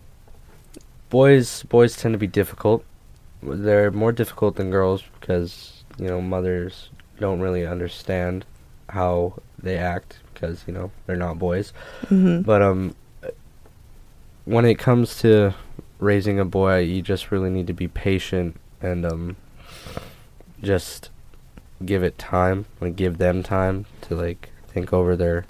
[1.09, 2.83] Boys, boys tend to be difficult.
[3.41, 8.45] They're more difficult than girls because you know mothers don't really understand
[8.89, 11.73] how they act because you know they're not boys.
[12.05, 12.41] Mm-hmm.
[12.41, 12.95] But um,
[14.45, 15.53] when it comes to
[15.99, 19.35] raising a boy, you just really need to be patient and um,
[20.61, 21.09] just
[21.85, 25.45] give it time, like give them time to like think over their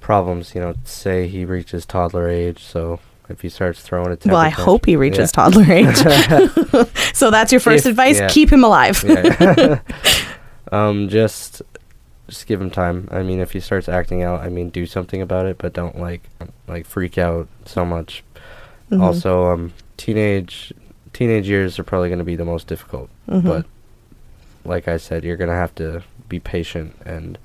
[0.00, 0.54] problems.
[0.54, 3.00] You know, say he reaches toddler age, so
[3.32, 5.42] if he starts throwing a temper Well, I tantrum- hope he reaches Yeah.
[5.44, 5.96] toddler age.
[7.14, 8.28] so that's your first If- advice yeah.
[8.28, 9.02] keep him alive.
[9.06, 9.80] yeah.
[10.72, 11.62] um, just
[12.28, 13.08] just give him time.
[13.10, 15.98] I mean, if he starts acting out, I mean, do something about it, but don't
[15.98, 16.22] like
[16.68, 18.22] like freak out so much.
[18.90, 19.00] Mhm.
[19.02, 20.72] Also, um, teenage
[21.12, 23.10] teenage years are probably going to be the most difficult.
[23.28, 23.42] Mhm.
[23.44, 23.66] But
[24.64, 27.36] like I said, you're going to have to be patient and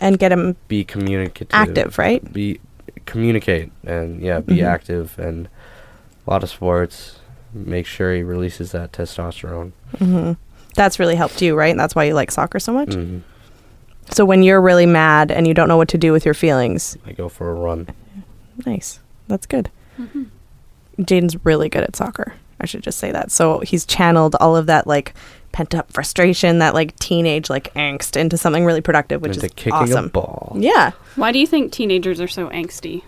[0.00, 1.54] and get him be communicative.
[1.54, 2.20] active, right?
[2.32, 2.60] Be
[3.06, 4.66] communicate and yeah, be Mhm.
[4.66, 5.48] active and
[6.26, 7.18] a lot of sports.
[7.54, 9.72] Make sure he releases that testosterone.
[9.98, 10.32] hmm
[10.74, 11.70] That's really helped you, right?
[11.70, 12.90] And that's why you like soccer so much.
[12.90, 13.22] Mhm.
[14.10, 16.96] So when you're really mad and you don't know what to do with your feelings,
[17.06, 17.88] I go for a run.
[18.66, 19.00] nice.
[19.28, 19.70] That's good.
[20.98, 22.34] Jaden's really good at soccer.
[22.60, 23.30] I should just say that.
[23.30, 25.14] So he's channeled all of that like
[25.52, 29.52] pent up frustration, that like teenage like angst into something really productive, which into is
[29.54, 30.06] kicking awesome.
[30.06, 30.56] a ball.
[30.58, 30.92] Yeah.
[31.16, 33.02] Why do you think teenagers are so angsty?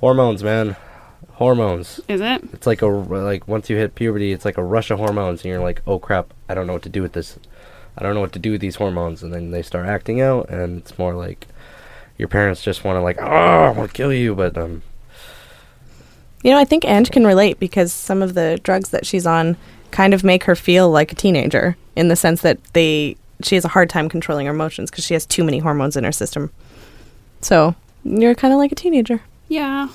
[0.00, 0.76] Hormones, man.
[1.32, 2.00] Hormones.
[2.08, 2.42] Is it?
[2.52, 5.50] It's like a like once you hit puberty, it's like a rush of hormones, and
[5.50, 7.38] you're like, oh crap, I don't know what to do with this.
[7.98, 10.50] I don't know what to do with these hormones, and then they start acting out,
[10.50, 11.46] and it's more like
[12.18, 14.82] your parents just want to like, oh, I want to kill you, but um,
[16.42, 19.56] You know, I think Ange can relate because some of the drugs that she's on
[19.90, 23.64] kind of make her feel like a teenager in the sense that they she has
[23.64, 26.50] a hard time controlling her emotions because she has too many hormones in her system.
[27.40, 29.22] So you're kind of like a teenager.
[29.48, 29.88] Yeah.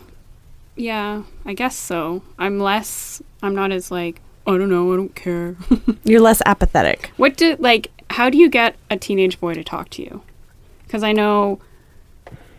[0.75, 2.23] Yeah, I guess so.
[2.39, 5.55] I'm less, I'm not as like, I don't know, I don't care.
[6.03, 7.11] You're less apathetic.
[7.17, 10.21] what do, like, how do you get a teenage boy to talk to you?
[10.85, 11.59] Because I know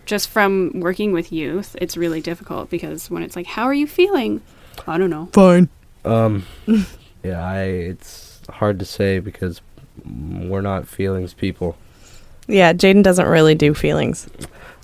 [0.07, 3.87] just from working with youth, it's really difficult because when it's like, how are you
[3.87, 4.41] feeling?
[4.87, 5.29] I don't know.
[5.33, 5.69] Fine.
[6.05, 6.47] um,
[7.23, 9.61] yeah, I it's hard to say because
[10.07, 11.77] mm, we're not feelings people.
[12.49, 14.29] Yeah, Jaden doesn't really do feelings.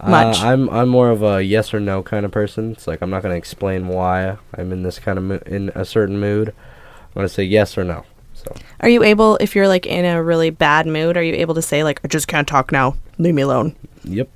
[0.07, 0.41] Much.
[0.41, 2.71] Uh, I'm I'm more of a yes or no kind of person.
[2.73, 5.71] It's like I'm not going to explain why I'm in this kind of mo- in
[5.75, 6.51] a certain mood.
[6.51, 8.05] I'm going to say yes or no.
[8.35, 11.57] So Are you able, if you're like in a really bad mood, are you able
[11.57, 13.75] to say like, I just can't talk now, leave me alone?
[14.05, 14.31] yep.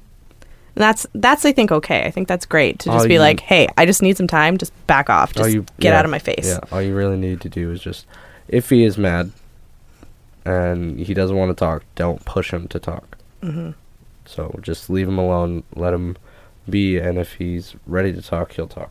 [0.74, 2.04] And that's that's I think okay.
[2.04, 4.26] I think that's great to just Oh, be you- like, hey, I just need some
[4.26, 4.56] time.
[4.58, 5.34] Just back off.
[5.34, 6.46] Just you- get yeah, out of my face.
[6.46, 8.06] Yeah, all you really need to do is just,
[8.48, 9.32] if he is mad
[10.44, 13.18] and he doesn't want to talk, don't push him to talk.
[13.42, 13.70] hmm
[14.24, 16.16] So just leave him alone, let him
[16.68, 18.90] be, and if he's ready to talk, he'll talk.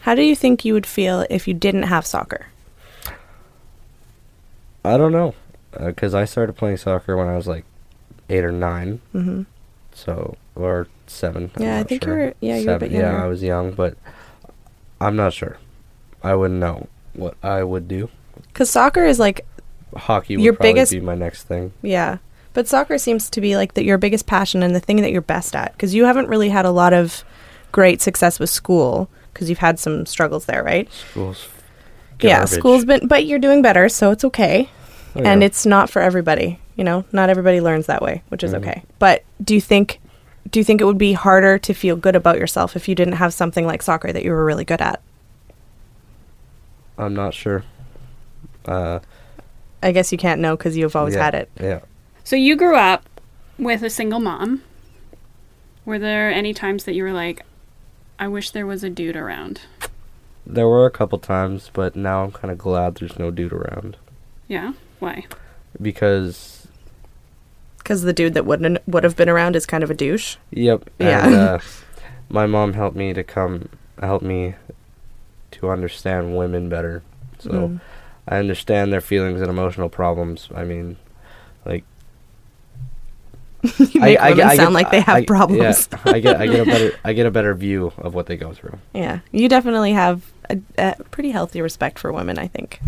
[0.00, 2.46] How do you think you would feel if you didn't have soccer?
[4.84, 5.34] I don't know,
[5.78, 7.64] because I started playing soccer when I was like
[8.28, 9.42] eight or nine, hmm
[9.94, 11.50] so or seven.
[11.56, 12.18] I'm Yeah, I think sure.
[12.18, 13.24] you're- yeah, you're a bit Seven, Yeah.
[13.24, 13.96] I was young, but
[15.00, 15.56] I'm not sure.
[16.22, 18.08] I wouldn't know what I would do.
[18.48, 19.46] Because soccer is like,
[19.96, 21.72] Hockey would Your biggest- be my next thing.
[21.82, 22.18] yeah.
[22.52, 25.20] But soccer seems to be like that your biggest passion and the thing that you're
[25.20, 25.72] best at.
[25.72, 27.24] Because you haven't really had a lot of
[27.72, 30.88] great success with school because you've had some struggles there, right?
[31.10, 31.48] School's
[32.20, 32.54] Yeah, garbage.
[32.54, 34.68] school's been, but you're doing better, so it's okay.
[35.16, 38.52] Oh, and it's not for everybody you know not everybody learns that way which is
[38.52, 38.58] Mhm.
[38.58, 40.00] okay but do you think
[40.50, 43.14] do you think it would be harder to feel good about yourself if you didn't
[43.14, 45.00] have something like soccer that you were really good at
[46.96, 47.64] I'm not sure.
[48.66, 49.00] Uh,
[49.82, 51.50] I guess you can't know because you've always yeah, had it.
[51.60, 51.80] Yeah.
[52.22, 53.08] So you grew up
[53.58, 54.62] with a single mom.
[55.84, 57.44] Were there any times that you were like,
[58.18, 59.62] I wish there was a dude around?
[60.46, 63.96] There were a couple times, but now I'm kind of glad there's no dude around
[64.46, 64.74] Yeah?
[65.00, 65.26] Why?
[65.82, 66.53] because
[67.84, 70.36] Because the dude that wouldn't would have been around is kind of a douche.
[70.50, 70.88] Yep.
[70.98, 71.26] Yeah.
[71.26, 71.58] And, uh,
[72.30, 73.68] my mom helped me to come,
[74.00, 74.54] help me
[75.52, 77.02] to understand women better.
[77.38, 77.80] So Mm.
[78.26, 80.48] I understand their feelings and emotional problems.
[80.54, 80.96] I mean,
[81.66, 81.84] like
[83.78, 85.88] You make I, women I sound get- like they have I- problems.
[85.92, 88.36] Yeah, I get, I get a better, I get a better view of what they
[88.36, 88.78] go through.
[88.94, 92.80] Yeah, you definitely have a, a pretty healthy respect for women, I think.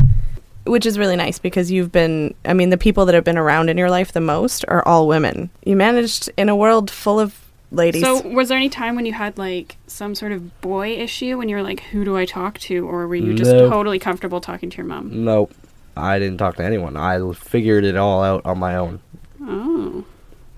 [0.66, 3.68] Which is really nice because you've been, I mean, the people that have been around
[3.68, 5.50] in your life the most are all women.
[5.64, 8.02] You managed in a world full of ladies.
[8.02, 11.48] So was there any time when you had like some sort of boy issue when
[11.48, 12.86] you were like, who do I talk to?
[12.88, 13.68] Or were you just No.
[13.68, 15.24] totally comfortable talking to your mom?
[15.24, 15.52] Nope,
[15.96, 16.96] I didn't talk to anyone.
[16.96, 19.00] i figured it all out on my own.
[19.42, 20.04] Oh.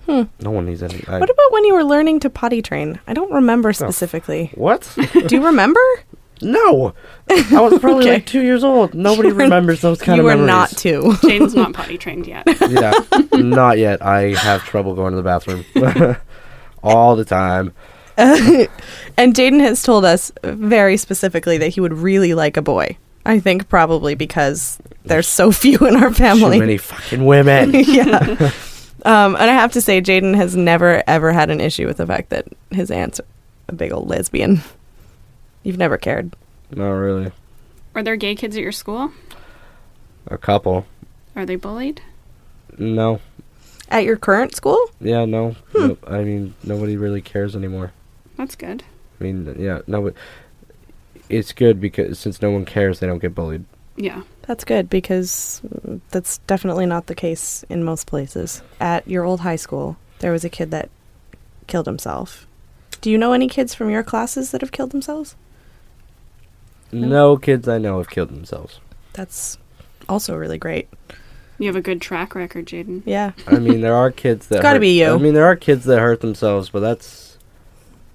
[0.05, 0.23] Hmm.
[0.41, 1.03] No one needs any.
[1.07, 2.99] I, what about when you were learning to potty train?
[3.07, 4.51] I don't remember specifically.
[4.55, 4.91] what?
[5.27, 5.79] Do you remember?
[6.41, 6.93] no,
[7.29, 8.13] I was probably Okay.
[8.15, 8.93] like two years old.
[8.93, 10.47] Nobody remembers those kind you of were memories.
[10.47, 11.01] not two.
[11.27, 12.43] Jaden's not potty trained yet.
[12.69, 12.93] yeah,
[13.33, 14.01] not yet.
[14.05, 15.65] I have trouble going to the bathroom
[16.83, 17.73] all the time.
[18.17, 22.97] and Jaden has told us very specifically that he would really like a boy.
[23.25, 26.57] I think probably because there's so few in our family.
[26.57, 27.71] Too many fucking women.
[27.73, 28.51] yeah.
[29.05, 32.05] Um, and I have to say, Jaden has never ever had an issue with the
[32.07, 33.21] fact that his aunt's
[33.69, 34.61] a big old lesbian.
[35.69, 36.35] You've never cared.
[36.71, 37.31] Not really.
[37.93, 39.11] Are there gay kids at your school?
[40.25, 40.87] A couple.
[41.35, 42.01] Are they bullied?
[42.79, 43.21] No.
[43.87, 44.83] At your current school?
[44.99, 45.51] Yeah, no.
[45.75, 45.89] Hmm.
[45.89, 45.97] no.
[46.07, 47.91] I mean, nobody really cares anymore.
[48.35, 48.81] That's good.
[49.19, 50.01] I mean, yeah, no.
[50.01, 50.15] But
[51.29, 53.63] it's good because since no one cares, they don't get bullied.
[53.95, 54.23] Yeah.
[54.47, 58.63] That's good because mm, that's definitely not the case in most places.
[58.81, 60.89] At your old high school, there was a kid that
[61.67, 62.47] killed himself.
[63.01, 65.35] Do you know any kids from your classes that have killed themselves?
[66.91, 67.07] No.
[67.07, 68.79] No kids I know have killed themselves.
[69.13, 69.57] That's
[70.07, 70.89] also really great.
[71.57, 73.03] You have a good track record, Jaden.
[73.05, 73.33] Yeah.
[73.47, 74.61] I mean, there are kids that.
[74.61, 75.13] Gotta hurt- be you.
[75.13, 77.37] I mean, there are kids that hurt themselves, but that's.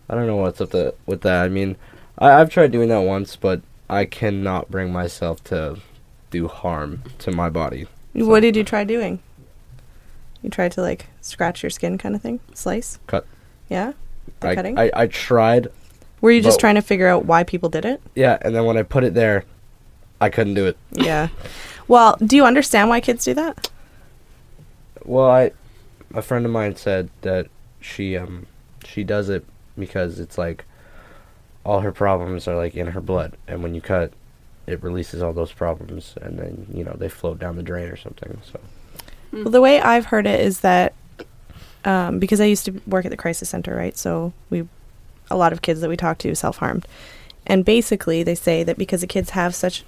[0.09, 1.45] I don't know what's up the, with that.
[1.45, 1.77] I mean,
[2.18, 5.79] I, I've tried doing that once, but I cannot bring myself to
[6.31, 7.87] do harm to my body.
[8.12, 9.20] What did you try doing?
[10.43, 12.41] You tried to like scratch your skin kind of thing?
[12.55, 12.99] Slice?
[13.07, 13.27] Cut.
[13.68, 13.93] Yeah?
[14.41, 14.79] The I, cutting?
[14.79, 15.68] I, I tried,
[16.25, 18.01] Were you just trying to figure out why people did it?
[18.14, 19.45] yeah, and then when I put it there,
[20.22, 20.79] I couldn't do it.
[20.91, 21.29] Yeah.
[21.87, 23.68] Well, do you understand why kids do that?
[25.05, 25.51] Well, I,
[26.14, 27.49] a friend of mine said that
[27.83, 28.47] she um
[28.87, 29.45] she does it
[29.79, 30.64] because it's like
[31.62, 34.11] all her problems are like in her blood, and when you cut,
[34.66, 37.99] it releases all those problems, and then you know they float down the drain or
[37.99, 38.41] something.
[38.51, 38.61] So
[39.31, 40.95] Well, the way I've heard it is that
[41.85, 43.95] um, because I used to work at the crisis center, right?
[43.95, 44.66] So we,
[45.31, 46.87] a lot of kids that we talk to self harmed,
[47.47, 49.85] and basically they say that because the kids have such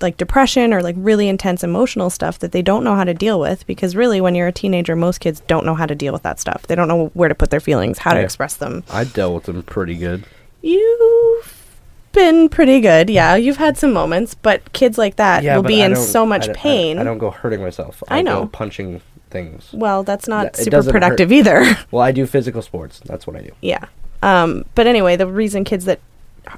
[0.00, 3.38] like depression or like really intense emotional stuff that they don't know how to deal
[3.38, 6.22] with because really when you're a teenager most kids don't know how to deal with
[6.22, 9.04] that stuff they don't know where to put their feelings how to express them I
[9.04, 10.24] dealt with them pretty good.
[10.62, 11.78] You've
[12.12, 13.36] been pretty good, yeah.
[13.36, 16.52] You've had some moments, but kids like that will be I in so much I
[16.52, 16.98] pain.
[16.98, 18.02] I don't go hurting myself.
[18.08, 18.40] I I know.
[18.42, 19.00] go punching
[19.30, 19.70] things.
[19.72, 21.00] well, that's not super doesn't hurt.
[21.00, 21.64] productive either.
[21.90, 23.00] Well, I do physical sports.
[23.04, 23.52] That's what I do.
[23.60, 23.86] yeah.
[24.22, 26.00] Um, but anyway, the reason kids that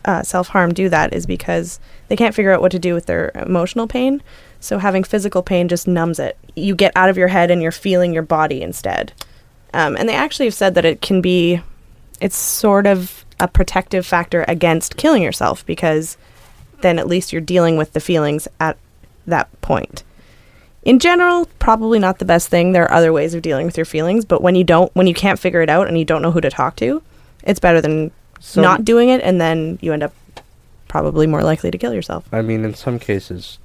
[0.05, 3.07] uh, self harm do that is because they can't figure out what to do with
[3.07, 4.23] their emotional pain.
[4.61, 6.39] So having physical pain just numbs it.
[6.55, 9.13] You get out of your head and you're feeling your body instead.
[9.73, 11.61] Um, and they actually have said that it can be,
[12.21, 16.17] it's sort of a protective factor against killing yourself because
[16.81, 18.79] then at least you're dealing with the feelings at
[19.27, 20.05] that point.
[20.83, 22.73] In general, probably not the best thing.
[22.73, 25.15] There are other ways of dealing with your feelings, but when you don't, when you
[25.15, 27.03] can't figure it out and you don't know who to talk to,
[27.45, 30.13] it's better than So- not doing it, and then you end up
[30.89, 32.25] probably more likely to kill yourself.
[32.33, 33.59] I mean, in some cases,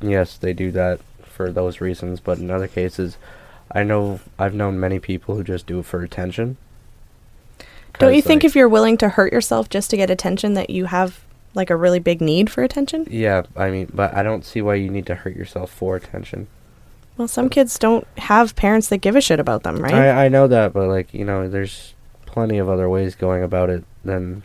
[0.00, 3.16] yes, they do that for those reasons, but in other cases,
[3.72, 6.56] I know I've known many people who just do it for attention.
[7.98, 10.54] Don't you 'Cause, think like, if you're willing to hurt yourself just to get attention,
[10.54, 11.20] that you have
[11.54, 13.06] like a really big need for attention?
[13.10, 16.46] Yeah, I mean, but I don't see why you need to hurt yourself for attention.
[17.16, 19.94] Well, some kids don't have parents that give a shit about them, right?
[19.94, 21.94] I I know that, but like you know, there's
[22.36, 24.42] plenty of other ways going about it than.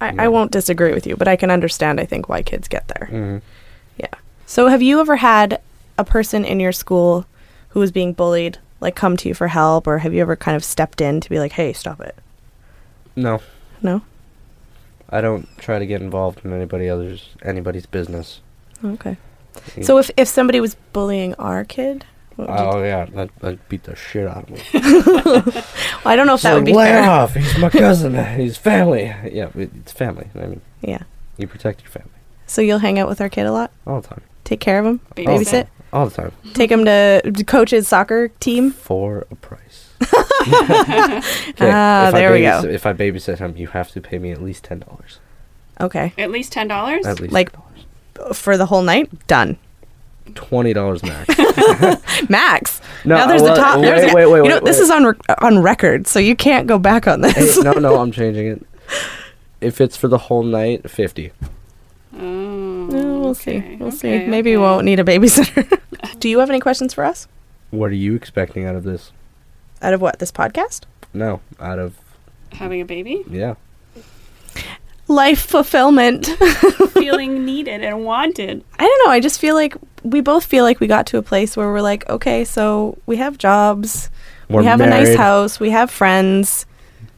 [0.00, 2.86] I, I won't disagree with you, but I can understand, I think, why kids get
[2.86, 3.08] there.
[3.10, 3.42] Mhm.
[3.98, 4.06] Yeah.
[4.46, 5.60] So, have you ever had
[5.98, 7.26] a person in your school
[7.70, 10.56] who was being bullied, like, come to you for help, or have you ever kind
[10.56, 12.14] of stepped in to be like, hey, stop it?
[13.16, 13.40] No,
[13.82, 14.02] No?
[15.12, 18.40] I don't try to get involved in anybody others anybody's business.
[18.84, 19.16] Okay.
[19.82, 23.68] So if if somebody was bullying our kid, what would you Oh yeah, I'd, I'd
[23.68, 24.60] beat the shit out of me.
[26.02, 27.10] Well, I don't know if that would be lay fair.
[27.10, 27.34] off.
[27.34, 28.14] He's my cousin.
[28.40, 29.04] He's family.
[29.30, 30.28] Yeah, it- it's family.
[30.34, 31.02] I mean, Yeah.
[31.36, 32.08] you protect your family
[32.46, 34.22] So you'll hang out with our kid a lot, all the time.
[34.44, 35.26] take care of him, Babysit.
[35.26, 38.70] babysit, All the time take him to, to coach his soccer team.
[38.70, 39.90] for a price.
[41.60, 42.62] Ah, if I there we go.
[42.64, 45.18] If I babysit him, you have to pay me at least ten dollars.
[45.80, 47.04] Okay, At least ten dollars.
[47.06, 47.52] At least Like-
[48.34, 49.58] for the whole night, done.
[50.34, 51.34] Twenty dollars max.
[52.28, 52.80] Max.
[53.04, 53.80] No, now there's uh, well, the top.
[53.80, 54.82] wait, there's wait, wait, You know, wait, this wait.
[54.82, 57.62] is on rec- on record, so you can't go back on hey, this.
[57.62, 58.66] no, no, I'm changing it.
[59.60, 61.32] If it's for the whole night, fifty.
[62.14, 63.76] Mm, oh, No, we'll okay, see.
[63.76, 64.26] We'll okay, see.
[64.26, 65.80] Maybe we won't need a babysitter.
[66.20, 67.28] Do you have any questions for us?
[67.70, 69.12] What are you expecting out of this?
[69.82, 70.18] Out of what?
[70.18, 70.82] This podcast?
[71.14, 71.94] No, out of
[72.52, 73.54] having a baby, yeah.
[75.08, 76.26] Life fulfillment.
[76.92, 78.64] feeling needed and wanted.
[78.78, 79.10] I don't know.
[79.12, 81.80] I just feel like we both feel like we got to a place where we're
[81.82, 84.10] like, okay, so we have jobs,
[84.48, 86.66] We're we have a nice house, we have friends,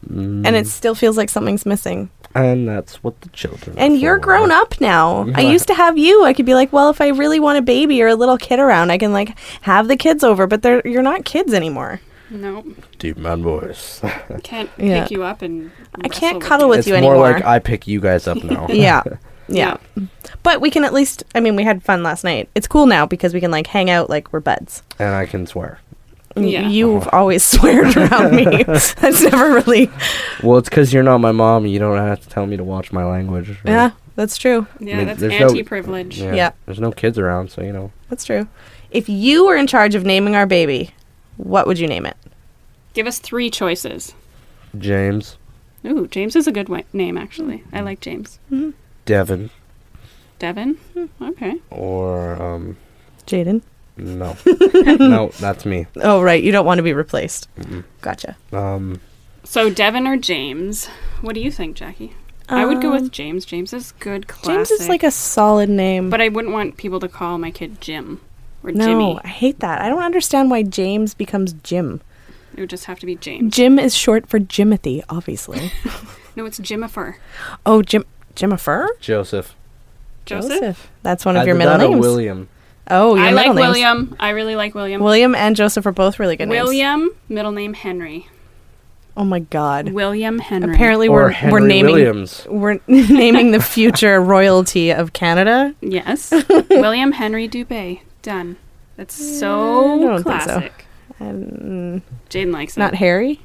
[0.07, 2.09] mm, and it still feels like something's missing.
[2.35, 3.77] and that's what the children.
[3.77, 5.27] And you're grown up now.
[5.35, 6.25] I used to have you.
[6.25, 8.59] I could be like, well, if I really want a baby or a little kid
[8.59, 12.01] around, I can like have the kids over, but they're you're not kids anymore.
[12.31, 12.63] No,
[12.97, 14.01] Deep man voice.
[14.41, 15.03] can't Yeah.
[15.03, 15.69] pick you up and.
[16.03, 17.15] I can't wrestle cuddle with it's you more anymore.
[17.17, 18.65] More like I pick you guys up now.
[18.69, 19.03] yeah.
[19.47, 19.77] Yeah.
[20.43, 22.49] But we can at least I mean, we had fun last night.
[22.55, 24.83] It's cool now because we can like hang out like we're buds.
[24.99, 25.79] and I can swear.
[26.35, 26.67] Yeah.
[26.67, 28.63] You've always sweared around me.
[28.67, 29.91] That's never really
[30.41, 31.65] Well, it's because you're not my mom.
[31.67, 33.49] You don't have to tell me to watch my language.
[33.49, 33.59] right?
[33.65, 34.65] Yeah, that's true.
[34.79, 36.19] Yeah, I mean, that's there's anti-privilege.
[36.19, 36.33] Yeah.
[36.33, 36.51] Yeah.
[36.65, 37.91] There's no kids around, so you know.
[38.09, 38.47] That's true.
[38.89, 40.91] If you were in charge of naming our baby,
[41.37, 42.17] what would you name it?
[42.93, 44.13] Give us three choices.
[44.77, 45.37] James,
[45.85, 47.63] Ooh, James is a good wa- name actually.
[47.73, 48.39] I like James.
[48.51, 48.71] Mm-hmm.
[49.05, 49.49] Devin,
[50.39, 50.75] Devin.
[50.93, 51.55] Hmm, Okay.
[51.69, 52.77] or um,
[53.27, 53.61] Jaden.
[53.97, 54.35] no,
[54.97, 55.85] no, that's me.
[55.97, 56.41] Oh, right.
[56.43, 57.47] You don't want to be replaced.
[57.57, 57.83] Mm-mm.
[58.01, 58.35] Gotcha.
[58.51, 58.99] Um,
[59.43, 60.87] So Devin or James?
[61.21, 62.13] What do you think, Jackie?
[62.49, 63.45] I would go Um, with James.
[63.45, 64.27] James is good.
[64.27, 64.51] Classic.
[64.53, 66.09] James is like a solid name.
[66.09, 68.19] But I wouldn't want people to call my kid Jim
[68.63, 68.85] or Jimmy.
[68.85, 69.19] no, Jimmy.
[69.23, 69.81] I hate that.
[69.81, 72.01] I don't understand why James becomes Jim.
[72.55, 73.53] It would just have to be James.
[73.55, 75.71] Jim is short for Jimothy, obviously.
[76.35, 77.17] No, it's Jimifer.
[77.63, 78.03] oh, Jim
[78.35, 78.87] Jimifer?
[78.99, 79.55] Joseph.
[80.25, 80.89] Joseph.
[81.03, 82.01] That's one of Either your middle that or names.
[82.01, 82.49] William.
[82.89, 83.55] Oh, your I like names.
[83.59, 84.15] William.
[84.19, 85.01] I really like William.
[85.01, 86.63] William and Joseph are both really good names.
[86.63, 88.27] William, middle name Henry.
[89.15, 89.89] Oh my God.
[89.89, 90.73] William Henry.
[90.73, 92.47] Apparently, or we're Henry we're naming Williams.
[92.49, 95.75] we're naming the future royalty of Canada.
[95.81, 96.31] Yes.
[96.69, 98.01] William Henry Dubé.
[98.23, 98.57] Done.
[98.97, 100.45] That's mm, I so don't think so.
[100.47, 100.85] classic.
[101.19, 102.97] And Jaden likes not it.
[102.97, 103.39] Harry.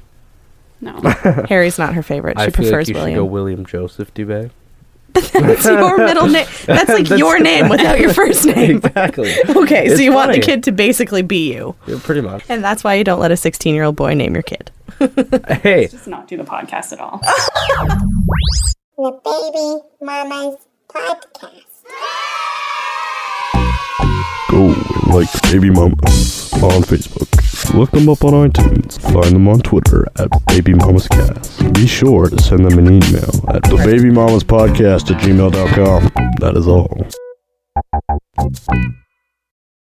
[0.81, 0.99] no.
[1.49, 2.37] Harry's not her favorite.
[2.39, 3.17] She I feel prefers like you should William.
[3.19, 4.49] go William Joseph Dubé.
[5.33, 6.47] That's your middle name.
[6.65, 8.77] That's like That's- your name without your first name.
[8.77, 9.31] exactly.
[9.49, 10.45] Okay, so It's you want the funny.
[10.45, 11.75] kid to basically be you.
[11.87, 12.43] Yeah, pretty much.
[12.49, 14.71] And that's why you don't let a 16 year old boy name your kid.
[15.61, 17.19] Hey, Does not do the podcast at all.
[18.97, 20.57] the Baby Mama's
[20.89, 21.65] podcast.
[24.49, 27.27] Go and like Baby Mamas on Facebook.
[27.73, 28.99] Look them up on iTunes.
[29.01, 31.73] Find them on Twitter at Baby Mamas Cast.
[31.73, 36.09] Be sure to send them an email at the Baby Mamas Podcast at gmail.com.
[36.39, 36.89] That is all.